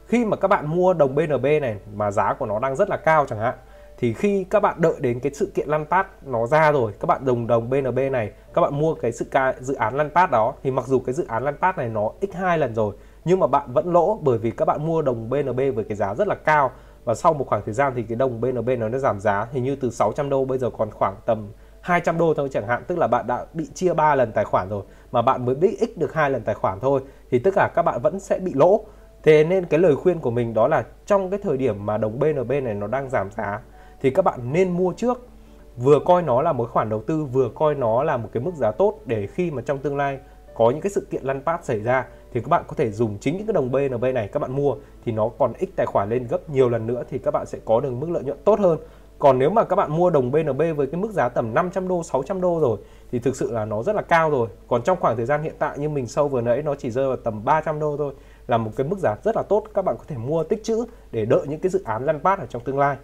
khi 0.07 0.25
mà 0.25 0.37
các 0.37 0.49
bạn 0.49 0.66
mua 0.66 0.94
đồng 0.94 1.14
BNB 1.14 1.47
này 1.61 1.77
mà 1.94 2.11
giá 2.11 2.35
của 2.35 2.47
nó 2.47 2.59
đang 2.59 2.77
rất 2.77 2.88
là 2.88 2.97
cao 2.97 3.27
chẳng 3.27 3.38
hạn 3.38 3.55
thì 3.98 4.12
khi 4.12 4.44
các 4.50 4.61
bạn 4.61 4.76
đợi 4.80 4.94
đến 5.00 5.20
cái 5.20 5.33
sự 5.35 5.52
kiện 5.54 5.68
lăn 5.68 5.87
pass 5.87 6.09
nó 6.26 6.46
ra 6.46 6.72
rồi 6.72 6.92
các 7.00 7.07
bạn 7.07 7.24
đồng 7.24 7.46
đồng 7.46 7.70
BNB 7.70 7.98
này 8.12 8.33
các 8.54 8.61
bạn 8.61 8.78
mua 8.78 8.94
cái 8.94 9.12
sự 9.12 9.26
ca, 9.30 9.54
dự 9.61 9.74
án 9.74 9.96
lăn 9.96 10.11
pass 10.11 10.33
đó 10.33 10.54
thì 10.62 10.70
mặc 10.70 10.87
dù 10.87 11.00
cái 11.00 11.14
dự 11.14 11.24
án 11.28 11.44
lăn 11.44 11.57
pass 11.61 11.78
này 11.78 11.88
nó 11.88 12.11
x2 12.20 12.59
lần 12.59 12.74
rồi 12.74 12.94
nhưng 13.24 13.40
mà 13.40 13.46
bạn 13.46 13.72
vẫn 13.72 13.92
lỗ 13.92 14.18
bởi 14.22 14.38
vì 14.38 14.50
các 14.50 14.64
bạn 14.64 14.87
mua 14.87 15.02
đồng 15.02 15.30
BNB 15.30 15.61
với 15.74 15.85
cái 15.85 15.96
giá 15.96 16.14
rất 16.14 16.28
là 16.28 16.35
cao. 16.35 16.70
Và 17.04 17.14
sau 17.14 17.33
một 17.33 17.46
khoảng 17.48 17.62
thời 17.64 17.74
gian 17.74 17.92
thì 17.96 18.02
cái 18.02 18.16
đồng 18.16 18.40
BNB 18.40 18.70
nó 18.78 18.88
đã 18.88 18.98
giảm 18.98 19.20
giá 19.20 19.46
hình 19.52 19.64
như 19.64 19.76
từ 19.76 19.90
600 19.90 20.30
đô 20.30 20.44
bây 20.44 20.59
giờ 20.59 20.70
còn 20.78 20.90
khoảng 20.90 21.16
tầm 21.26 21.48
200 21.80 22.18
đô 22.18 22.35
thôi 22.35 22.48
chẳng 22.52 22.66
hạn. 22.66 22.85
Tức 22.87 22.98
là 22.98 23.07
bạn 23.07 23.26
đã 23.26 23.46
bị 23.52 23.66
chia 23.74 23.94
3 23.94 24.14
lần 24.14 24.33
tài 24.33 24.44
khoản 24.44 24.68
rồi 24.68 24.83
mà 25.12 25.22
bạn 25.22 25.46
mới 25.46 25.54
bị 25.54 25.76
x 25.76 25.98
được 25.98 26.14
hai 26.14 26.30
lần 26.30 26.42
tài 26.42 26.54
khoản 26.54 26.80
thôi 26.80 27.00
thì 27.30 27.38
tất 27.38 27.50
cả 27.54 27.70
các 27.74 27.83
bạn 27.83 28.00
vẫn 28.02 28.20
sẽ 28.20 28.38
bị 28.38 28.52
lỗ. 28.54 28.85
Thế 29.22 29.44
nên 29.44 29.64
cái 29.64 29.80
lời 29.80 29.96
khuyên 29.96 30.18
của 30.18 30.30
mình 30.30 30.54
đó 30.54 30.68
là 30.68 30.85
trong 31.07 31.30
cái 31.30 31.40
thời 31.42 31.57
điểm 31.57 31.87
mà 31.87 31.98
đồng 31.98 32.18
BNB 32.18 32.50
này 32.50 32.74
nó 32.74 32.87
đang 32.87 33.11
giảm 33.11 33.30
giá 33.30 33.61
thì 34.04 34.10
các 34.10 34.24
bạn 34.24 34.52
nên 34.52 34.70
mua 34.70 34.92
trước. 34.92 35.26
Vừa 35.76 35.98
coi 36.04 36.22
nó 36.22 36.42
là 36.42 36.52
một 36.52 36.70
khoản 36.72 36.88
đầu 36.88 37.02
tư, 37.02 37.24
vừa 37.24 37.48
coi 37.54 37.74
nó 37.74 38.02
là 38.02 38.16
một 38.16 38.28
cái 38.32 38.42
mức 38.42 38.54
giá 38.54 38.70
tốt 38.70 38.98
để 39.06 39.26
khi 39.26 39.50
mà 39.50 39.62
trong 39.62 39.78
tương 39.78 39.96
lai 39.96 40.18
có 40.54 40.70
những 40.70 40.80
cái 40.80 40.90
sự 40.90 41.06
kiện 41.10 41.24
lăn 41.24 41.42
pass 41.46 41.64
xảy 41.64 41.80
ra 41.80 42.06
thì 42.32 42.40
các 42.40 42.48
bạn 42.48 42.64
có 42.66 42.74
thể 42.76 42.90
dùng 42.90 43.18
chính 43.20 43.36
những 43.36 43.46
cái 43.46 43.54
đồng 43.54 43.70
BNB 43.70 44.04
này 44.14 44.28
các 44.28 44.40
bạn 44.40 44.56
mua, 44.56 44.76
thì 45.04 45.12
nó 45.12 45.28
còn 45.38 45.52
x 45.60 45.64
tài 45.76 45.86
khoản 45.86 46.08
lên 46.08 46.26
gấp 46.26 46.50
nhiều 46.50 46.68
lần 46.68 46.86
nữa 46.86 47.02
thì 47.10 47.18
các 47.18 47.30
bạn 47.30 47.46
sẽ 47.46 47.58
có 47.64 47.80
được 47.80 47.90
mức 47.90 48.10
lợi 48.10 48.22
nhuận 48.22 48.38
tốt 48.44 48.60
hơn. 48.60 48.78
Còn 49.18 49.38
nếu 49.38 49.50
mà 49.50 49.64
các 49.64 49.76
bạn 49.76 49.96
mua 49.96 50.10
đồng 50.10 50.30
BNB 50.30 50.62
với 50.76 50.86
cái 50.86 51.00
mức 51.00 51.10
giá 51.12 51.28
tầm 51.28 51.54
500 51.54 51.88
đô 51.88 52.02
600 52.02 52.40
đô 52.40 52.60
rồi 52.60 52.78
thì 53.12 53.18
thực 53.18 53.36
sự 53.36 53.52
là 53.52 53.64
nó 53.64 53.82
rất 53.82 53.96
là 53.96 54.02
cao 54.02 54.30
rồi. 54.30 54.48
Còn 54.68 54.82
trong 54.82 55.00
khoảng 55.00 55.16
thời 55.16 55.26
gian 55.26 55.42
hiện 55.42 55.54
tại 55.58 55.78
như 55.78 55.88
mình 55.88 56.06
sâu 56.06 56.28
vừa 56.28 56.40
nãy, 56.40 56.62
nó 56.62 56.74
chỉ 56.74 56.90
rơi 56.90 57.08
vào 57.08 57.16
tầm 57.16 57.44
300 57.44 57.80
đô 57.80 57.96
thôi, 57.96 58.14
là 58.46 58.58
một 58.58 58.70
cái 58.76 58.86
mức 58.86 58.98
giá 58.98 59.16
rất 59.24 59.36
là 59.36 59.42
tốt, 59.42 59.64
các 59.74 59.84
bạn 59.84 59.96
có 59.98 60.04
thể 60.08 60.16
mua 60.16 60.44
tích 60.44 60.64
trữ 60.64 60.84
để 61.12 61.24
đợi 61.24 61.46
những 61.48 61.60
cái 61.60 61.70
dự 61.70 61.82
án 61.84 62.04
lăn 62.04 62.20
pass 62.20 62.40
ở 62.40 62.46
trong 62.46 62.62
tương 62.64 62.78
lai. 62.78 62.96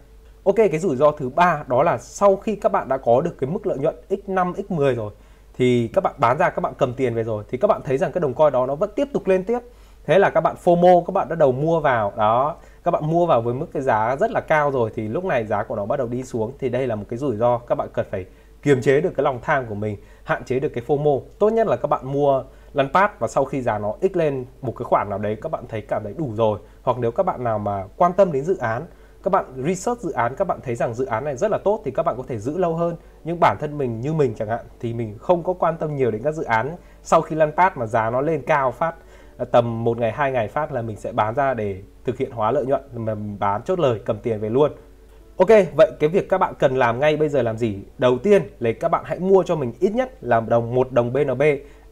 Ok 0.44 0.57
cái 0.57 0.79
rủi 0.79 0.96
ro 0.96 1.11
thứ 1.11 1.29
ba 1.29 1.64
đó 1.66 1.83
là 1.83 1.98
sau 1.98 2.37
khi 2.37 2.57
các 2.57 2.72
bạn 2.72 2.88
đã 2.88 2.96
có 2.96 3.20
được 3.20 3.38
cái 3.38 3.50
mức 3.50 3.66
lợi 3.66 3.79
nhuận 3.79 3.94
x5 4.09 4.53
x10 4.55 4.94
rồi 4.94 5.12
thì 5.55 5.88
các 5.92 6.05
bạn 6.05 6.14
bán 6.18 6.38
ra 6.38 6.50
các 6.50 6.61
bạn 6.61 6.72
cầm 6.79 6.94
tiền 6.94 7.14
về 7.14 7.24
rồi 7.24 7.44
thì 7.48 7.59
các 7.59 7.68
bạn 7.68 7.81
thấy 7.85 7.98
rằng 7.98 8.12
cái 8.12 8.20
đồng 8.20 8.35
coin 8.35 8.53
đó 8.53 8.66
nó 8.66 8.74
vẫn 8.74 8.90
tiếp 8.96 9.09
tục 9.12 9.26
lên 9.26 9.44
tiếp 9.44 9.59
thế 10.05 10.18
là 10.18 10.31
các 10.31 10.40
bạn 10.40 10.57
FOMO 10.64 11.05
các 11.05 11.12
bạn 11.12 11.29
bắt 11.29 11.38
đầu 11.38 11.53
mua 11.53 11.81
vào 11.81 12.12
đó 12.16 12.57
các 12.85 12.90
bạn 12.90 13.11
mua 13.11 13.26
vào 13.26 13.42
với 13.42 13.55
mức 13.55 13.66
cái 13.72 13.83
giá 13.83 14.16
rất 14.16 14.31
là 14.31 14.40
cao 14.40 14.70
rồi 14.70 14.90
thì 14.94 15.09
lúc 15.09 15.24
này 15.24 15.46
giá 15.46 15.62
của 15.62 15.76
nó 15.76 15.87
bắt 15.87 15.96
đầu 15.96 16.09
đi 16.09 16.22
xuống 16.22 16.53
thì 16.59 16.68
đây 16.68 16.87
là 16.87 16.94
một 16.94 17.05
cái 17.09 17.18
rủi 17.18 17.37
ro 17.37 17.59
các 17.59 17.74
bạn 17.74 17.88
cần 17.92 18.07
phải 18.11 18.26
kiềm 18.62 18.83
chế 18.83 19.00
được 19.00 19.12
cái 19.16 19.24
lòng 19.24 19.38
tham 19.42 19.66
của 19.66 19.74
mình 19.74 19.96
hạn 20.24 20.44
chế 20.44 20.61
được 20.61 20.68
cái 20.68 20.85
FOMO 20.87 21.20
tốt 21.38 21.50
nhất 21.50 21.66
là 21.66 21.76
các 21.76 21.88
bạn 21.88 22.12
mua 22.12 22.44
lăn 22.72 22.88
pass 22.92 23.14
và 23.18 23.29
sau 23.29 23.44
khi 23.44 23.62
giá 23.62 23.79
nó 23.79 23.94
x 24.03 24.16
lên 24.16 24.44
một 24.62 24.72
cái 24.76 24.85
khoản 24.85 25.11
nào 25.11 25.18
đấy 25.18 25.37
các 25.42 25.53
bạn 25.53 25.64
thấy 25.68 25.81
cảm 25.81 26.05
thấy 26.05 26.14
đủ 26.18 26.33
rồi 26.35 26.59
hoặc 26.83 26.98
nếu 27.00 27.11
các 27.11 27.26
bạn 27.26 27.44
nào 27.44 27.59
mà 27.59 27.85
quan 27.96 28.12
tâm 28.12 28.33
đến 28.33 28.44
dự 28.44 28.57
án 28.57 28.87
các 29.22 29.30
bạn 29.30 29.44
research 29.66 30.00
dự 30.00 30.12
án 30.12 30.35
các 30.37 30.46
bạn 30.46 30.59
thấy 30.62 30.74
rằng 30.74 30.94
dự 30.94 31.04
án 31.04 31.24
này 31.24 31.37
rất 31.37 31.50
là 31.50 31.59
tốt 31.64 31.83
thì 31.85 31.90
các 31.90 32.02
bạn 32.02 32.16
có 32.16 32.22
thể 32.28 32.38
giữ 32.38 32.59
lâu 32.59 32.74
hơn 32.74 32.96
nhưng 33.24 33.40
bản 33.40 33.56
thân 33.61 33.78
mình 33.78 34.00
như 34.00 34.12
mình 34.12 34.35
chẳng 34.35 34.48
hạn 34.48 34.64
thì 34.80 34.92
mình 34.94 35.18
không 35.18 35.42
có 35.42 35.52
quan 35.52 35.76
tâm 35.76 35.96
nhiều 35.96 36.11
đến 36.11 36.22
các 36.22 36.35
dự 36.35 36.42
án 36.42 36.76
sau 37.02 37.20
khi 37.20 37.37
lăn 37.37 37.52
phát 37.52 37.76
mà 37.76 37.87
giá 37.87 38.11
nó 38.11 38.20
lên 38.20 38.42
cao 38.42 38.72
phát 38.72 38.94
à, 39.37 39.44
tầm 39.44 39.85
một 39.85 39.98
ngày 39.98 40.12
hai 40.12 40.33
ngày 40.33 40.48
phát 40.48 40.72
là 40.72 40.83
mình 40.83 40.96
sẽ 40.96 41.12
bán 41.12 41.35
ra 41.35 41.54
để 41.54 41.83
thực 42.04 42.18
hiện 42.18 42.30
hóa 42.30 42.50
lợi 42.52 42.66
nhuận 42.66 42.83
mà 42.94 43.14
bán 43.38 43.62
chốt 43.62 43.78
lời 43.78 44.00
cầm 44.04 44.18
tiền 44.18 44.40
về 44.40 44.48
luôn 44.48 44.72
Ok, 45.37 45.48
vậy 45.76 45.90
cái 46.00 46.09
việc 46.09 46.28
các 46.28 46.38
bạn 46.38 46.54
cần 46.59 46.76
làm 46.76 47.00
ngay 47.00 47.16
bây 47.16 47.28
giờ 47.28 47.42
làm 47.42 47.59
gì? 47.59 47.78
Đầu 47.98 48.18
tiên 48.18 48.42
là 48.59 48.72
các 48.72 48.88
bạn 48.88 49.04
hãy 49.06 49.18
mua 49.18 49.42
cho 49.42 49.56
mình 49.56 49.72
ít 49.80 49.92
nhất 49.92 50.11
là 50.20 50.40
đồng 50.40 50.74
một 50.74 50.92
đồng 50.92 51.12
BNB 51.12 51.42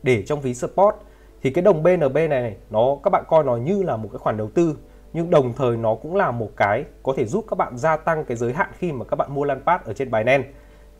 để 0.02 0.22
trong 0.22 0.40
ví 0.40 0.54
support. 0.54 0.96
Thì 1.42 1.50
cái 1.50 1.62
đồng 1.62 1.82
BNB 1.82 2.14
này, 2.14 2.28
này 2.28 2.56
nó 2.70 2.96
các 3.04 3.10
bạn 3.10 3.24
coi 3.28 3.44
nó 3.44 3.56
như 3.56 3.82
là 3.82 3.96
một 3.96 4.08
cái 4.12 4.18
khoản 4.18 4.36
đầu 4.36 4.50
tư 4.54 4.76
nhưng 5.12 5.30
đồng 5.30 5.52
thời 5.54 5.76
nó 5.76 5.94
cũng 5.94 6.16
là 6.16 6.30
một 6.30 6.50
cái 6.56 6.84
có 7.02 7.14
thể 7.16 7.26
giúp 7.26 7.44
các 7.50 7.54
bạn 7.58 7.78
gia 7.78 7.96
tăng 7.96 8.24
cái 8.24 8.36
giới 8.36 8.52
hạn 8.52 8.70
khi 8.78 8.92
mà 8.92 9.04
các 9.04 9.16
bạn 9.16 9.34
mua 9.34 9.44
Lampard 9.44 9.84
ở 9.84 9.92
trên 9.92 10.10
Binance. 10.10 10.48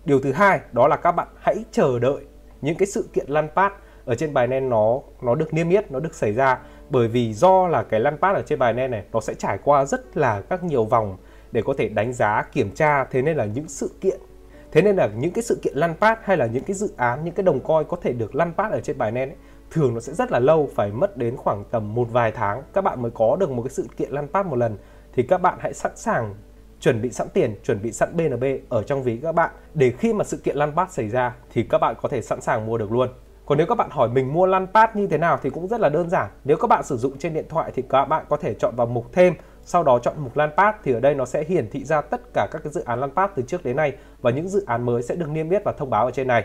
Điều 0.05 0.21
thứ 0.21 0.33
hai 0.33 0.61
đó 0.73 0.89
là 0.89 0.97
các 0.97 1.13
bạn 1.13 1.29
hãy 1.41 1.57
chờ 1.73 1.99
đợi 1.99 2.25
những 2.61 2.77
cái 2.77 2.87
sự 2.87 3.09
kiện 3.13 3.27
Lampard 3.29 3.75
ở 4.05 4.15
trên 4.15 4.35
Binance 4.35 4.61
nó 4.61 5.01
nó 5.23 5.35
được 5.35 5.55
niêm 5.55 5.69
yết, 5.69 5.91
nó 5.91 6.01
được 6.01 6.15
xảy 6.15 6.33
ra 6.33 6.59
bởi 6.91 7.09
vì 7.09 7.33
do 7.33 7.69
là 7.69 7.83
cái 7.83 8.01
Lampard 8.01 8.37
ở 8.37 8.43
trên 8.43 8.59
Binance 8.59 8.89
này 8.89 9.05
nó 9.13 9.21
sẽ 9.21 9.35
trải 9.35 9.59
qua 9.65 9.85
rất 9.85 10.17
là 10.17 10.41
các 10.41 10.65
nhiều 10.65 10.85
vòng 10.85 11.17
để 11.53 11.63
có 11.65 11.75
thể 11.79 11.89
đánh 11.89 12.13
giá, 12.13 12.43
kiểm 12.53 12.71
tra 12.71 13.05
thế 13.05 13.23
nên 13.23 13.37
là 13.37 13.45
những 13.45 13.69
sự 13.69 13.91
kiện 14.01 14.21
Thế 14.73 14.83
nên 14.83 14.97
là 14.97 15.09
những 15.17 15.33
cái 15.33 15.43
sự 15.43 15.59
kiện 15.63 15.77
lăn 15.77 15.95
pass 16.01 16.21
hay 16.25 16.37
là 16.37 16.47
những 16.47 16.65
cái 16.65 16.75
dự 16.77 16.93
án, 16.97 17.25
những 17.25 17.35
cái 17.35 17.45
đồng 17.45 17.61
coin 17.61 17.85
có 17.89 17.97
thể 18.03 18.13
được 18.13 18.35
lăn 18.35 18.53
pass 18.57 18.73
ở 18.73 18.81
trên 18.81 18.99
Binance 18.99 19.31
ấy, 19.31 19.37
thường 19.71 19.95
nó 19.95 20.01
sẽ 20.01 20.15
rất 20.15 20.33
là 20.33 20.39
lâu, 20.39 20.69
phải 20.75 20.93
mất 20.93 21.17
đến 21.17 21.37
khoảng 21.37 21.65
tầm 21.71 21.95
một 21.95 22.09
vài 22.13 22.33
tháng 22.33 22.63
các 22.73 22.85
bạn 22.85 23.03
mới 23.03 23.11
có 23.15 23.37
được 23.41 23.51
một 23.51 23.63
cái 23.63 23.71
sự 23.71 23.87
kiện 23.97 24.11
lăn 24.11 24.29
pass 24.29 24.49
một 24.49 24.57
lần. 24.57 24.77
Thì 25.13 25.23
các 25.23 25.43
bạn 25.43 25.59
hãy 25.61 25.75
sẵn 25.75 25.93
sàng 25.97 26.35
chuẩn 26.81 27.03
bị 27.03 27.11
sẵn 27.11 27.29
tiền, 27.29 27.55
chuẩn 27.65 27.83
bị 27.83 27.93
sẵn 27.93 28.17
BNB 28.17 28.45
ở 28.69 28.83
trong 28.83 29.03
ví 29.03 29.17
các 29.23 29.35
bạn 29.35 29.51
để 29.75 29.93
khi 29.99 30.13
mà 30.13 30.25
sự 30.25 30.37
kiện 30.37 30.57
lăn 30.57 30.73
pass 30.77 30.95
xảy 30.95 31.09
ra 31.09 31.37
thì 31.53 31.63
các 31.63 31.79
bạn 31.79 31.95
có 32.03 32.09
thể 32.09 32.23
sẵn 32.23 32.41
sàng 32.41 32.67
mua 32.67 32.79
được 32.79 32.93
luôn. 32.93 33.09
Còn 33.47 33.59
nếu 33.59 33.67
các 33.67 33.75
bạn 33.75 33.91
hỏi 33.91 34.09
mình 34.09 34.33
mua 34.33 34.47
lăn 34.47 34.67
pass 34.75 34.97
như 34.97 35.07
thế 35.07 35.19
nào 35.19 35.39
thì 35.43 35.51
cũng 35.51 35.69
rất 35.69 35.81
là 35.81 35.89
đơn 35.89 36.11
giản. 36.11 36.31
Nếu 36.45 36.57
các 36.57 36.67
bạn 36.67 36.85
sử 36.85 36.97
dụng 36.97 37.19
trên 37.19 37.35
điện 37.35 37.47
thoại 37.49 37.73
thì 37.75 37.83
các 37.89 38.05
bạn 38.05 38.25
có 38.29 38.37
thể 38.37 38.55
chọn 38.55 38.75
vào 38.77 38.87
mục 38.87 39.07
thêm 39.13 39.35
sau 39.63 39.83
đó 39.85 39.99
chọn 39.99 40.15
mục 40.19 40.37
lan 40.37 40.51
pass 40.57 40.79
thì 40.85 40.93
ở 40.93 41.01
đây 41.01 41.15
nó 41.15 41.25
sẽ 41.25 41.45
hiển 41.45 41.71
thị 41.71 41.85
ra 41.85 42.01
tất 42.01 42.21
cả 42.35 42.49
các 42.51 42.63
cái 42.65 42.73
dự 42.73 42.81
án 42.85 43.01
lan 43.01 43.11
pass 43.11 43.33
từ 43.37 43.43
trước 43.43 43.65
đến 43.65 43.77
nay 43.77 43.93
và 44.23 44.31
những 44.31 44.49
dự 44.49 44.65
án 44.67 44.87
mới 44.87 45.03
sẽ 45.03 45.15
được 45.15 45.29
niêm 45.29 45.51
yết 45.51 45.65
và 45.65 45.73
thông 45.73 45.91
báo 45.91 46.05
ở 46.05 46.11
trên 46.11 46.27
này. 46.27 46.45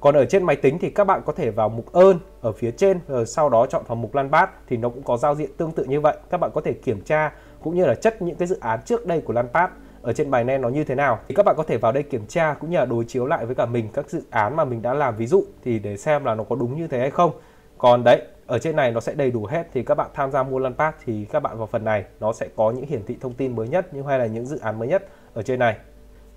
Còn 0.00 0.14
ở 0.14 0.24
trên 0.24 0.42
máy 0.42 0.56
tính 0.56 0.78
thì 0.78 0.90
các 0.90 1.04
bạn 1.04 1.22
có 1.26 1.32
thể 1.32 1.50
vào 1.50 1.68
mục 1.68 1.92
ơn 1.92 2.18
ở 2.40 2.52
phía 2.52 2.70
trên 2.70 3.00
rồi 3.08 3.26
sau 3.26 3.48
đó 3.48 3.66
chọn 3.66 3.82
vào 3.86 3.96
mục 3.96 4.14
lan 4.14 4.30
bát 4.30 4.50
thì 4.68 4.76
nó 4.76 4.88
cũng 4.88 5.02
có 5.02 5.16
giao 5.16 5.34
diện 5.34 5.50
tương 5.56 5.72
tự 5.72 5.84
như 5.84 6.00
vậy. 6.00 6.16
Các 6.30 6.40
bạn 6.40 6.50
có 6.54 6.60
thể 6.60 6.72
kiểm 6.72 7.00
tra 7.00 7.32
cũng 7.62 7.74
như 7.74 7.84
là 7.84 7.94
chất 7.94 8.22
những 8.22 8.36
cái 8.36 8.48
dự 8.48 8.58
án 8.60 8.80
trước 8.84 9.06
đây 9.06 9.20
của 9.20 9.32
lan 9.32 9.48
bát 9.52 9.70
ở 10.02 10.12
trên 10.12 10.30
bài 10.30 10.44
nen 10.44 10.60
nó 10.60 10.68
như 10.68 10.84
thế 10.84 10.94
nào. 10.94 11.18
Thì 11.28 11.34
các 11.34 11.46
bạn 11.46 11.54
có 11.58 11.62
thể 11.62 11.76
vào 11.76 11.92
đây 11.92 12.02
kiểm 12.02 12.26
tra 12.26 12.54
cũng 12.60 12.70
như 12.70 12.76
là 12.76 12.84
đối 12.84 13.04
chiếu 13.04 13.26
lại 13.26 13.46
với 13.46 13.54
cả 13.54 13.66
mình 13.66 13.88
các 13.92 14.10
dự 14.10 14.22
án 14.30 14.56
mà 14.56 14.64
mình 14.64 14.82
đã 14.82 14.94
làm. 14.94 15.16
Ví 15.16 15.26
dụ 15.26 15.44
thì 15.64 15.78
để 15.78 15.96
xem 15.96 16.24
là 16.24 16.34
nó 16.34 16.44
có 16.44 16.56
đúng 16.56 16.76
như 16.76 16.86
thế 16.88 16.98
hay 16.98 17.10
không. 17.10 17.32
Còn 17.78 18.04
đấy, 18.04 18.22
ở 18.46 18.58
trên 18.58 18.76
này 18.76 18.92
nó 18.92 19.00
sẽ 19.00 19.14
đầy 19.14 19.30
đủ 19.30 19.46
hết 19.46 19.66
thì 19.72 19.82
các 19.82 19.94
bạn 19.94 20.10
tham 20.14 20.30
gia 20.30 20.42
mua 20.42 20.58
lăn 20.58 20.74
thì 21.04 21.24
các 21.24 21.40
bạn 21.40 21.58
vào 21.58 21.66
phần 21.66 21.84
này 21.84 22.04
nó 22.20 22.32
sẽ 22.32 22.48
có 22.56 22.70
những 22.70 22.86
hiển 22.86 23.06
thị 23.06 23.16
thông 23.20 23.34
tin 23.34 23.56
mới 23.56 23.68
nhất 23.68 23.94
như 23.94 24.02
hay 24.02 24.18
là 24.18 24.26
những 24.26 24.46
dự 24.46 24.58
án 24.58 24.78
mới 24.78 24.88
nhất 24.88 25.08
ở 25.34 25.42
trên 25.42 25.58
này. 25.58 25.76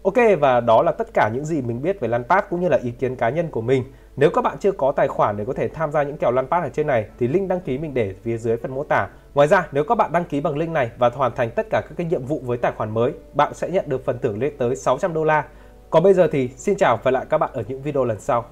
Ok 0.03 0.39
và 0.39 0.59
đó 0.59 0.81
là 0.81 0.91
tất 0.91 1.07
cả 1.13 1.29
những 1.33 1.45
gì 1.45 1.61
mình 1.61 1.81
biết 1.81 1.99
về 1.99 2.07
lăn 2.07 2.23
cũng 2.49 2.61
như 2.61 2.69
là 2.69 2.79
ý 2.83 2.91
kiến 2.91 3.15
cá 3.15 3.29
nhân 3.29 3.47
của 3.47 3.61
mình 3.61 3.83
nếu 4.15 4.29
các 4.29 4.41
bạn 4.41 4.57
chưa 4.59 4.71
có 4.71 4.91
tài 4.91 5.07
khoản 5.07 5.37
để 5.37 5.45
có 5.45 5.53
thể 5.53 5.67
tham 5.67 5.91
gia 5.91 6.03
những 6.03 6.17
kèo 6.17 6.31
lăn 6.31 6.47
ở 6.49 6.69
trên 6.69 6.87
này 6.87 7.05
thì 7.19 7.27
link 7.27 7.49
đăng 7.49 7.59
ký 7.59 7.77
mình 7.77 7.93
để 7.93 8.13
phía 8.23 8.37
dưới 8.37 8.57
phần 8.57 8.75
mô 8.75 8.83
tả. 8.83 9.07
Ngoài 9.33 9.47
ra, 9.47 9.67
nếu 9.71 9.83
các 9.83 9.95
bạn 9.95 10.11
đăng 10.11 10.25
ký 10.25 10.41
bằng 10.41 10.57
link 10.57 10.71
này 10.71 10.91
và 10.97 11.09
hoàn 11.09 11.35
thành 11.35 11.49
tất 11.51 11.67
cả 11.69 11.81
các 11.81 11.93
cái 11.97 12.07
nhiệm 12.07 12.25
vụ 12.25 12.41
với 12.45 12.57
tài 12.57 12.71
khoản 12.71 12.93
mới, 12.93 13.13
bạn 13.33 13.53
sẽ 13.53 13.69
nhận 13.69 13.85
được 13.87 14.05
phần 14.05 14.19
thưởng 14.19 14.39
lên 14.39 14.53
tới 14.57 14.75
600 14.75 15.13
đô 15.13 15.23
la. 15.23 15.45
Còn 15.89 16.03
bây 16.03 16.13
giờ 16.13 16.27
thì 16.31 16.49
xin 16.57 16.75
chào 16.75 16.99
và 17.03 17.11
lại 17.11 17.25
các 17.29 17.37
bạn 17.37 17.49
ở 17.53 17.63
những 17.67 17.81
video 17.81 18.05
lần 18.05 18.19
sau. 18.19 18.45